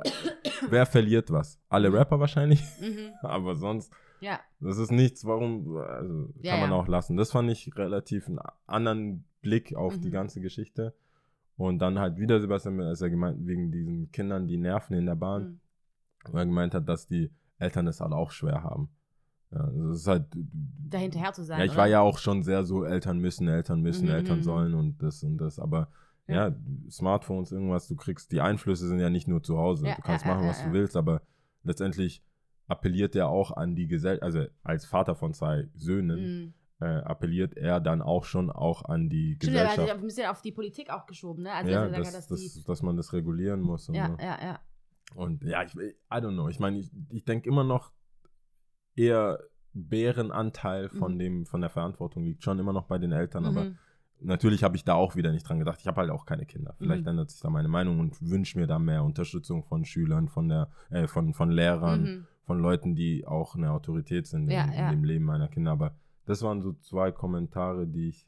[0.69, 1.59] wer verliert was?
[1.67, 1.95] Alle Mhm.
[1.95, 3.09] Rapper wahrscheinlich, Mhm.
[3.23, 7.17] aber sonst, Ja, das ist nichts, warum, also, kann man auch lassen.
[7.17, 8.37] Das fand ich relativ einen
[8.67, 10.13] anderen Blick auf die Mhm.
[10.13, 10.93] ganze Geschichte.
[11.57, 15.15] Und dann halt wieder Sebastian, als er gemeint, wegen diesen Kindern, die nerven in der
[15.15, 15.59] Bahn, Mhm.
[16.33, 18.89] weil er gemeint hat, dass die Eltern es halt auch schwer haben.
[19.51, 20.25] Ja, also das ist halt,
[20.89, 21.59] da hinterher zu sein.
[21.59, 21.79] ja, ich oder?
[21.79, 24.43] war ja auch schon sehr so, Eltern müssen, Eltern müssen, Mhm, Eltern mhm.
[24.43, 25.89] sollen und das und das, aber
[26.27, 26.47] Ja.
[26.49, 26.55] ja.
[26.89, 29.87] Smartphones, irgendwas, du kriegst, die Einflüsse sind ja nicht nur zu Hause.
[29.87, 30.73] Ja, du kannst ja, machen, ja, was ja, du ja.
[30.75, 31.21] willst, aber
[31.63, 32.23] letztendlich
[32.67, 36.53] appelliert er auch an die Gesellschaft, also als Vater von zwei Söhnen, Mhm.
[36.79, 39.89] äh, appelliert er dann auch schon auch an die Stimmt, Gesellschaft.
[39.91, 41.51] ein bisschen auf die Politik auch geschoben, ne?
[41.51, 43.89] Also, ja, dass er dass, sagt, dass man das regulieren muss.
[43.89, 44.15] Und, Ja, so.
[44.23, 44.59] ja, ja.
[45.15, 46.47] und ja, ich, I don't know.
[46.47, 47.91] Ich meine, ich, ich denke immer noch
[49.01, 49.39] eher
[49.73, 51.19] Bärenanteil von Mhm.
[51.19, 53.77] dem von der Verantwortung liegt schon immer noch bei den Eltern, aber Mhm.
[54.19, 55.79] natürlich habe ich da auch wieder nicht dran gedacht.
[55.81, 56.75] Ich habe halt auch keine Kinder.
[56.77, 57.09] Vielleicht Mhm.
[57.09, 60.69] ändert sich da meine Meinung und wünsche mir da mehr Unterstützung von Schülern, von der,
[60.89, 62.27] äh, von, von Lehrern, Mhm.
[62.45, 64.91] von Leuten, die auch eine Autorität sind Ja, in, in ja.
[64.91, 65.71] dem Leben meiner Kinder.
[65.71, 65.95] Aber
[66.25, 68.27] das waren so zwei Kommentare, die ich,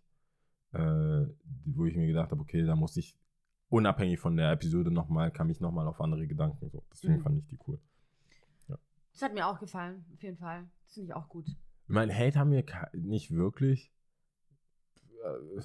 [0.74, 1.26] äh,
[1.66, 3.16] wo ich mir gedacht habe, okay, da muss ich
[3.70, 6.70] unabhängig von der Episode nochmal, kam ich nochmal auf andere Gedanken.
[6.70, 6.84] So.
[6.92, 7.22] Deswegen Mhm.
[7.22, 7.80] fand ich die cool.
[9.14, 10.66] Das hat mir auch gefallen, auf jeden Fall.
[10.86, 11.48] Das finde ich auch gut.
[11.48, 13.92] Ich meine, Hate haben wir nicht wirklich.
[15.24, 15.62] Äh,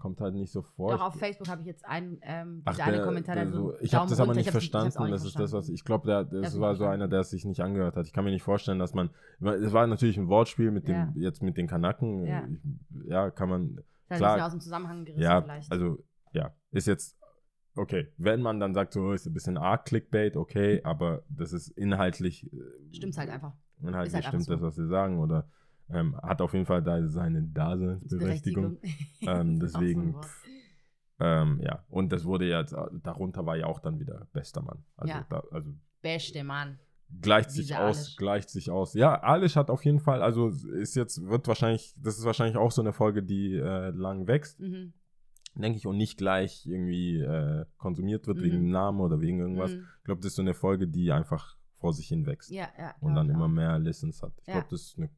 [0.00, 0.92] kommt halt nicht so vor.
[0.92, 3.74] Doch auf Facebook habe ich jetzt einen, ähm, Ach, eine der, Kommentar, der der so,
[3.80, 4.92] ich habe das aber nicht verstanden.
[4.96, 7.44] Das nicht ist das, was ich glaube, das Das war so einer, der es sich
[7.44, 8.06] nicht angehört hat.
[8.06, 9.10] Ich kann mir nicht vorstellen, dass man,
[9.40, 11.12] es war natürlich ein Wortspiel mit dem, Ja.
[11.16, 12.24] jetzt mit den Kanaken.
[12.26, 12.48] Ja.
[13.04, 14.44] Ja, kann man, Das Klar.
[14.46, 15.70] aus dem Zusammenhang gerissen ja, vielleicht.
[15.70, 17.16] also, ja, ist jetzt,
[17.76, 21.68] okay, wenn man dann sagt, so ist ein bisschen arg Clickbait, okay, aber das ist
[21.68, 22.56] inhaltlich, äh,
[22.92, 23.52] Stimmt's halt einfach.
[23.82, 24.66] inhaltlich halt stimmt einfach das, so.
[24.66, 25.48] was sie sagen, oder
[25.88, 28.78] ähm, hat auf jeden Fall da seine Daseinsberechtigung.
[29.22, 30.46] Ähm, so deswegen, pff,
[31.20, 34.62] ähm, ja, und das wurde ja, jetzt, äh, darunter war ja auch dann wieder bester
[34.62, 34.82] Mann.
[34.96, 35.26] Also, Ja.
[35.28, 36.78] da, also Beste Mann.
[37.20, 38.16] gleicht sich aus, Alish.
[38.16, 38.94] gleicht sich aus.
[38.94, 42.70] Ja, Alish hat auf jeden Fall, also ist jetzt, wird wahrscheinlich, das ist wahrscheinlich auch
[42.70, 44.94] so eine Folge, die äh, lang wächst, Mhm.
[45.54, 48.42] Denke ich, und nicht gleich irgendwie äh, konsumiert wird Mhm.
[48.42, 49.72] wegen dem Namen oder wegen irgendwas.
[49.72, 49.86] Mhm.
[49.98, 52.94] Ich glaube, das ist so eine Folge, die einfach vor sich hin wächst Ja, ja.
[53.00, 54.32] und dann immer mehr Listens hat.
[54.42, 54.54] Ich Ja.
[54.54, 55.10] glaube, das eine,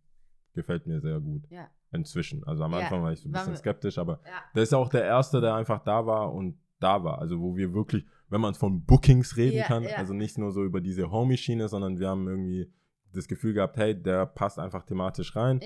[0.54, 1.42] gefällt mir sehr gut.
[1.50, 2.42] Ja, Inzwischen.
[2.44, 4.30] Also am Anfang war ich so ein bisschen skeptisch, aber ja.
[4.54, 7.18] der ist auch der Erste, der einfach da war und da war.
[7.18, 10.80] Also wo wir wirklich, wenn man von Bookings reden kann, also nicht nur so über
[10.80, 12.72] diese Homie-Schiene, sondern wir haben irgendwie
[13.12, 15.60] das Gefühl gehabt, hey, der passt einfach thematisch rein.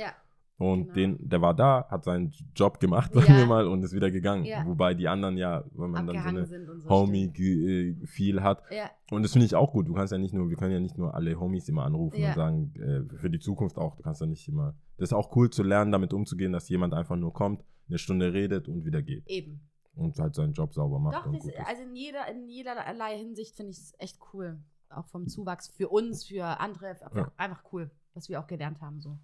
[0.59, 0.95] Ja, Und Genau.
[0.95, 3.21] den, der war da, hat seinen Job gemacht, Ja.
[3.23, 4.45] sagen wir mal, und ist wieder gegangen.
[4.45, 4.65] Ja.
[4.67, 6.89] Wobei die anderen ja, wenn man dann so abgehangen eine so.
[6.89, 8.63] Homie äh, viel hat.
[8.67, 8.79] stimmt.
[8.81, 9.87] Ja, Und das finde ich auch gut.
[9.89, 12.29] Du kannst ja nicht nur, wir können ja nicht nur alle Homies immer anrufen Ja.
[12.31, 13.97] und sagen, äh, für die Zukunft auch.
[13.97, 14.75] Du kannst ja nicht immer.
[14.99, 18.33] Das ist auch cool zu lernen, damit umzugehen, dass jemand einfach nur kommt, eine Stunde
[18.33, 19.27] redet und wieder geht.
[19.29, 19.61] eben.
[19.95, 21.17] Und halt seinen Job sauber macht.
[21.25, 24.59] Doch, das, also in jeder, in jederlei Hinsicht finde ich es echt cool.
[24.91, 26.97] Auch vom Zuwachs für uns, für andere.
[27.15, 27.33] Ja.
[27.39, 29.01] Einfach cool, was wir auch gelernt haben.
[29.01, 29.19] So.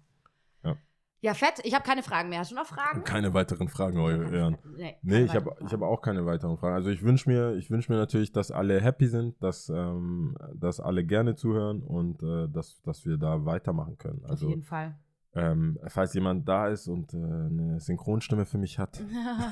[1.23, 1.33] Ja.
[1.33, 1.61] Fett.
[1.63, 2.39] Ich habe keine Fragen mehr.
[2.39, 3.03] Hast du noch Fragen?
[3.03, 4.57] Keine weiteren Fragen, eure Ehren.
[4.75, 6.75] Nee, Nee, ich habe hab auch keine weiteren Fragen.
[6.75, 10.79] Also ich wünsche mir, ich wünsch mir natürlich, dass alle happy sind, dass, ähm, dass
[10.79, 14.21] alle gerne zuhören und äh, dass, dass wir da weitermachen können.
[14.25, 14.95] Auf Also jeden Fall.
[15.33, 18.99] ähm, falls jemand da ist und äh, eine Synchronstimme für mich hat,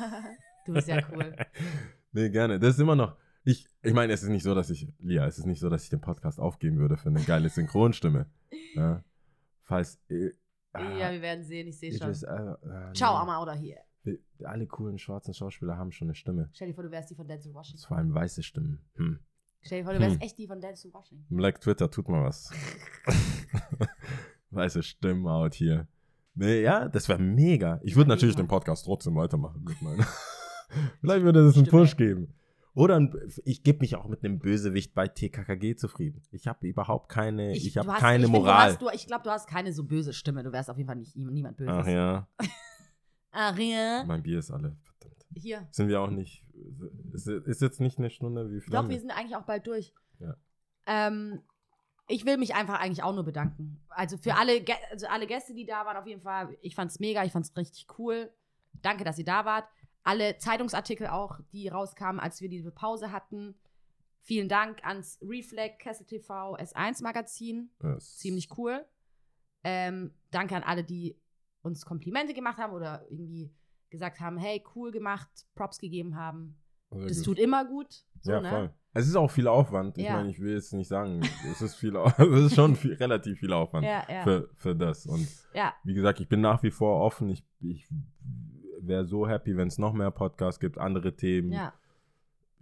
[0.65, 1.36] du bist ja cool.
[2.11, 2.59] nee, gerne.
[2.59, 3.15] Das ist immer noch.
[3.43, 5.84] Ich, ich meine, es ist nicht so, dass ich, Lia, es ist nicht so, dass
[5.84, 8.28] ich den Podcast aufgeben würde für eine geile Synchronstimme.
[8.76, 9.03] ja.
[9.63, 9.99] Falls.
[10.74, 11.67] Äh, ah, ja, wir werden sehen.
[11.67, 12.07] Ich sehe schon.
[12.07, 13.15] weiß, äh, äh, Ciao.
[13.15, 13.78] Ama oder hier.
[14.03, 16.49] Wir- Alle coolen schwarzen Schauspieler haben schon eine Stimme.
[16.53, 17.86] Stell dir vor, du wärst die von Denzel Washington.
[17.88, 18.80] Vor allem weiße Stimmen.
[18.95, 19.19] Hm.
[19.61, 20.22] Stell dir vor, du wärst Hm.
[20.22, 21.36] echt die von Denzel Washington.
[21.36, 22.51] Black Twitter, tut mal was.
[24.51, 25.88] weiße Stimmen out hier.
[26.34, 27.80] Nee, ja, das wäre mega.
[27.84, 30.05] Ich würde Ja, natürlich den Podcast trotzdem weitermachen mit meinen.
[31.01, 31.67] Vielleicht würde es einen.
[31.67, 32.34] Push geben.
[32.74, 33.13] Oder ein,
[33.43, 36.24] ich gebe mich auch mit einem Bösewicht bei TKKG zufrieden.
[36.32, 38.67] Ich habe überhaupt keine, ich, du habe keine ich find, Moral.
[38.67, 40.41] Du hast, du, ich glaube, du hast keine so böse Stimme.
[40.43, 41.74] Du wärst auf jeden Fall nicht niemand böses.
[41.74, 42.28] Ach ja,
[43.32, 44.03] Ach ja.
[44.05, 44.78] mein Bier ist alle.
[44.84, 45.26] Verdammt.
[45.36, 45.67] Hier.
[45.72, 46.45] Sind wir auch nicht,
[47.13, 49.67] ist, ist jetzt nicht eine Stunde, wie viel Doch, haben wir sind eigentlich auch bald
[49.67, 49.93] durch.
[50.19, 50.36] Ja.
[50.86, 51.41] Ähm,
[52.07, 53.82] ich will mich einfach eigentlich auch nur bedanken.
[53.89, 56.57] Also für alle, also alle Gäste, die da waren, auf jeden Fall.
[56.61, 58.30] Ich fand's mega, ich fand's richtig cool.
[58.82, 59.65] Danke, dass ihr da wart.
[60.04, 63.56] Alle Zeitungsartikel auch, die rauskamen, als wir diese Pause hatten.
[64.24, 67.70] Vielen Dank ans Reflect, Kessel TV, S1 Magazin.
[67.80, 68.86] Das- Ziemlich cool.
[69.64, 71.20] Ähm, danke an alle, die
[71.62, 73.54] uns Komplimente gemacht haben oder irgendwie
[73.89, 76.58] gesagt haben, hey, cool gemacht, Props gegeben haben.
[76.91, 77.26] Sehr Das gut.
[77.26, 78.04] tut immer gut.
[78.22, 78.49] So, ja, ne?
[78.49, 78.74] voll.
[78.93, 79.97] Es ist auch viel Aufwand.
[79.97, 80.14] Ich Ja.
[80.18, 83.54] meine, ich will jetzt nicht sagen, es ist viel, es ist schon viel, relativ viel
[83.54, 84.24] Aufwand Ja, ja.
[84.24, 85.06] Für, für das.
[85.06, 85.28] Und
[85.84, 87.30] wie gesagt, ich bin nach wie vor offen.
[87.30, 87.88] Ich, ich
[88.88, 91.73] wäre so happy, wenn es noch mehr Podcasts gibt, andere Themen, ja.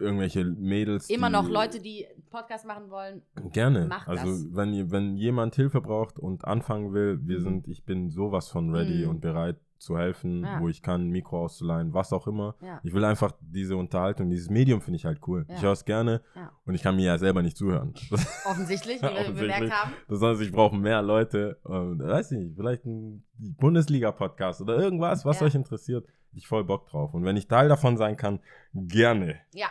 [0.00, 1.08] Irgendwelche Mädels.
[1.10, 3.22] Immer die, noch Leute, die Podcast machen wollen.
[3.52, 3.86] Gerne.
[3.86, 4.46] Macht also das.
[4.54, 7.42] wenn, ihr- wenn jemand Hilfe braucht und anfangen will, wir Mhm.
[7.42, 9.10] sind, ich bin sowas von ready Mhm.
[9.10, 10.60] und bereit zu helfen, Ja.
[10.60, 12.54] wo ich kann, Mikro auszuleihen, was auch immer.
[12.60, 12.80] Ja.
[12.82, 15.46] Ich will einfach diese Unterhaltung, dieses Medium finde ich halt cool.
[15.48, 15.54] Ja.
[15.54, 16.20] Ich höre es gerne
[16.66, 17.94] und ich kann mir ja selber nicht zuhören.
[18.44, 19.92] Offensichtlich, wie wir bemerkt haben.
[20.06, 21.58] Das heißt, ich brauche mehr Leute.
[21.64, 26.06] Und, weiß nicht, vielleicht ein Bundesliga-Podcast oder irgendwas, was euch interessiert.
[26.32, 27.14] Ich voll Bock drauf.
[27.14, 28.40] Und wenn ich Teil davon sein kann,
[28.74, 29.40] gerne.
[29.54, 29.68] Ja.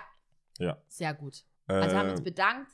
[0.59, 0.77] Ja.
[0.87, 1.43] Sehr gut.
[1.67, 2.71] Also haben wir uns bedankt.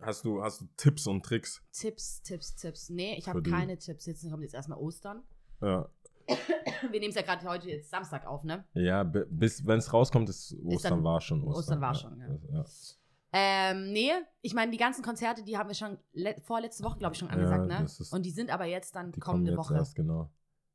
[0.00, 1.62] hast, du, hast du Tipps und Tricks?
[1.72, 2.88] Tipps, Tipps, Tipps.
[2.90, 4.06] Nee, ich habe keine Tipps.
[4.06, 5.22] Jetzt kommt jetzt erstmal Ostern.
[5.60, 5.88] Ja,
[6.90, 8.64] Wir nehmen es ja gerade heute jetzt Samstag auf, ne?
[8.74, 11.42] ja bi- bis wenn es rauskommt, ist Ostern dann- war schon.
[11.44, 11.94] Ostern, Ostern war ja.
[11.94, 12.58] schon, ja.
[12.58, 13.00] Das-
[13.32, 14.10] Ähm, nee,
[14.42, 17.28] ich meine, die ganzen Konzerte, die haben wir schon le- vorletzte Woche, glaube ich, schon
[17.28, 17.78] Ja, angesagt, ne?
[17.80, 19.74] das ist- Und die sind aber jetzt dann kommende jetzt Woche.
[19.74, 20.30] erst, genau.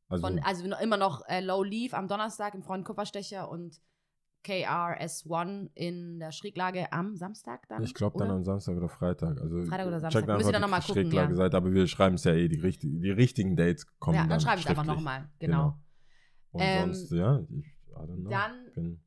[0.08, 3.82] Also, Von, also immer noch äh, Low Leaf am Donnerstag im Freund Kupferstecher und
[4.44, 7.84] KRS1 in der Schräglage am Samstag dann.
[7.84, 9.40] ich glaube dann am Samstag oder Freitag.
[9.40, 10.26] Also Freitag oder check Samstag.
[10.28, 11.46] dann Müsst ihr dann noch mal die gucken, Schräglage ja.
[11.54, 14.40] Aber wir schreiben es ja eh, die, richtig, die richtigen Dates kommen Ja, dann dann
[14.42, 15.30] schreibe ich einfach nochmal.
[15.40, 15.78] Genau.
[16.52, 18.30] Und Ähm, sonst, ja, ich, I don't know.
[18.30, 19.00] dann-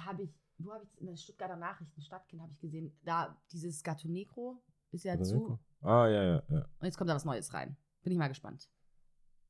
[0.00, 3.82] Habe ich, wo habe ich in der Stuttgarter Nachrichten, Stadtkind, habe ich gesehen, da dieses
[3.82, 4.62] Gato Negro
[4.92, 5.34] ist ja Oder zu.
[5.36, 5.58] Nico?
[5.82, 6.58] Ah, ja, ja, ja.
[6.78, 7.76] Und jetzt kommt da was Neues rein.
[8.02, 8.68] Bin ich mal gespannt.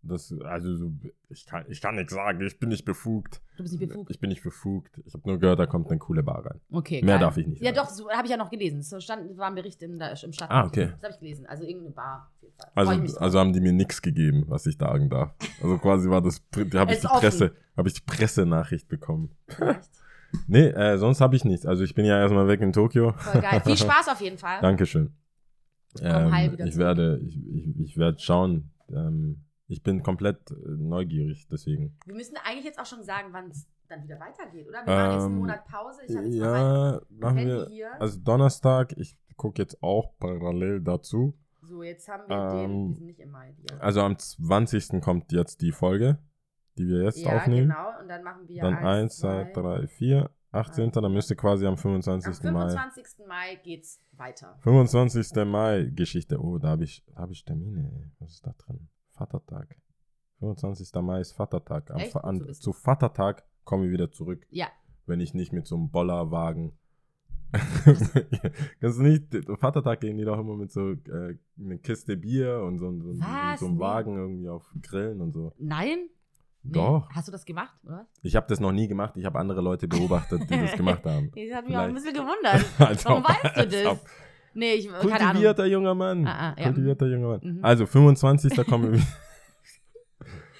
[0.02, 0.92] Das, also, so,
[1.28, 3.42] ich kann, ich kann nichts sagen, ich bin nicht befugt.
[3.56, 4.10] Du bist nicht befugt.
[4.10, 4.98] Ich bin nicht befugt.
[5.04, 6.60] Ich habe nur gehört, da kommt eine coole Bar rein.
[6.70, 7.02] Okay.
[7.02, 7.20] Mehr geil.
[7.20, 7.86] darf ich nicht Ja, sagen.
[7.86, 8.82] doch, so habe ich ja noch gelesen.
[8.82, 10.50] So stand, war ein Bericht im, im Stadtkind.
[10.50, 10.92] Ah, okay.
[10.92, 11.46] Das habe ich gelesen.
[11.46, 12.30] Also irgendeine Bar.
[12.74, 15.34] Also, also haben die mir nichts gegeben, was ich sagen darf.
[15.62, 17.06] Also quasi war das, da habe ich die.
[17.06, 19.30] Presse, habe ich die Pressenachricht bekommen.
[19.48, 19.90] Vielleicht.
[20.46, 21.66] Nee, äh, sonst habe ich nichts.
[21.66, 23.14] Also ich bin ja erstmal weg in Tokio.
[23.16, 23.60] Voll geil.
[23.64, 24.60] Viel Spaß auf jeden Fall.
[24.60, 25.12] Dankeschön.
[26.00, 28.70] Ähm, ich werde, ich, ich, ich werde schauen.
[28.90, 31.96] Ähm, ich bin komplett äh, neugierig, deswegen.
[32.04, 34.84] Wir müssen eigentlich jetzt auch schon sagen, wann es dann wieder weitergeht, oder?
[34.84, 36.00] Wir machen jetzt einen Ähm, Monat Pause.
[36.06, 37.66] Ich habe jetzt mal Ja, machen Handy wir.
[37.66, 38.00] hier.
[38.00, 41.34] Also Donnerstag, ich gucke jetzt auch parallel dazu.
[41.62, 42.88] so, jetzt haben wir ähm, den.
[42.90, 43.54] Wir sind nicht im Mai.
[43.58, 45.00] Die, Also am 20.
[45.00, 46.18] kommt jetzt die Folge,
[46.78, 47.68] die wir jetzt ja, aufnehmen.
[47.68, 48.00] genau.
[48.00, 50.90] Und dann machen wir Dann 1, eins, 2, zwei, 3, 4, 18.
[50.92, 52.42] Dann müsste quasi am Am 25.
[52.50, 52.68] Mai.
[52.70, 53.26] 25.
[53.26, 54.56] Mai geht's weiter.
[54.60, 55.44] 25.
[55.46, 56.40] Mai Geschichte.
[56.40, 57.90] Oh, da habe ich, da hab ich Termine.
[57.92, 58.10] ey.
[58.18, 58.88] Was ist da drin?
[59.20, 59.76] Vatertag.
[60.38, 60.94] 25.
[61.02, 61.90] Mai ist Vatertag.
[61.90, 62.16] Am, Echt?
[62.16, 64.46] An, zu Vatertag kommen wir wieder zurück.
[64.50, 64.68] Ja,
[65.06, 66.72] wenn ich nicht mit so einem Bollerwagen.
[67.52, 72.78] Kannst du nicht, Vatertag gehen die doch immer mit so äh, eine Kiste Bier und
[72.78, 73.80] so, so, so, einem Nee.
[73.80, 75.52] Wagen irgendwie auf Grillen und so.
[75.58, 76.08] Nein?
[76.62, 76.72] Nee.
[76.72, 77.10] Doch.
[77.10, 78.06] Hast du das gemacht, oder?
[78.22, 79.16] Ich habe das noch nie gemacht.
[79.16, 81.32] Ich habe andere Leute beobachtet, die das gemacht haben.
[81.34, 82.64] Das hat mich auch ein bisschen gewundert.
[82.78, 84.04] Als Warum weißt du das?
[84.54, 84.88] Nee, ich.
[84.88, 86.26] Kultivierter junger Mann.
[86.26, 86.64] Ah, ah, ja.
[86.66, 87.40] Kultivierter junger Mann.
[87.42, 87.64] Mhm.
[87.64, 88.66] Also, 25.
[88.66, 89.06] kommen wir wieder.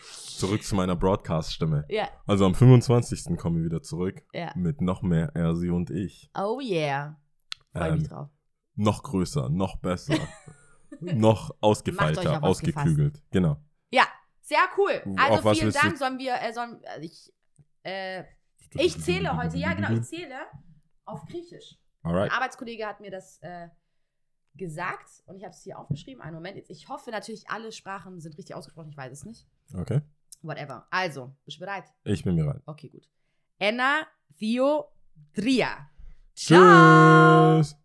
[0.03, 1.85] Zurück zu meiner Broadcast-Stimme.
[1.91, 3.37] Ja, Also am 25.
[3.37, 4.53] kommen wir wieder zurück ja.
[4.57, 6.31] mit noch mehr Ersi und ich.
[6.35, 7.21] Oh yeah.
[7.73, 8.29] Freue mich Ähm, drauf.
[8.75, 10.15] noch größer, noch besser,
[11.01, 13.23] noch ausgefeilter, auf ausgeklügelt.
[13.31, 13.59] Genau.
[13.91, 14.05] Ja,
[14.41, 15.03] sehr cool.
[15.19, 15.99] Auf Also was vielen du- Dank.
[15.99, 17.33] Sollen wir, äh, sollen, äh, ich,
[17.83, 18.25] äh,
[18.75, 20.37] ich zähle heute, ja genau, ich zähle
[21.05, 21.77] auf Griechisch.
[22.03, 22.33] Ein Alright.
[22.33, 23.69] Arbeitskollege hat mir das äh,
[24.57, 26.23] gesagt und ich habe es hier aufgeschrieben.
[26.23, 26.57] Einen Moment.
[26.57, 28.91] Jetzt, ich hoffe natürlich, alle Sprachen sind richtig ausgesprochen.
[28.91, 29.47] Ich weiß es nicht.
[29.75, 30.01] Okay.
[30.43, 30.87] Whatever.
[30.91, 31.85] Also, bist du bereit?
[32.05, 32.63] Ich bin bereit.
[32.67, 33.09] Okay, gut.
[33.59, 34.07] Enna,
[34.39, 34.87] Theo,
[35.35, 35.91] Dria.
[36.35, 37.61] Ciao.
[37.61, 37.77] Tschüss.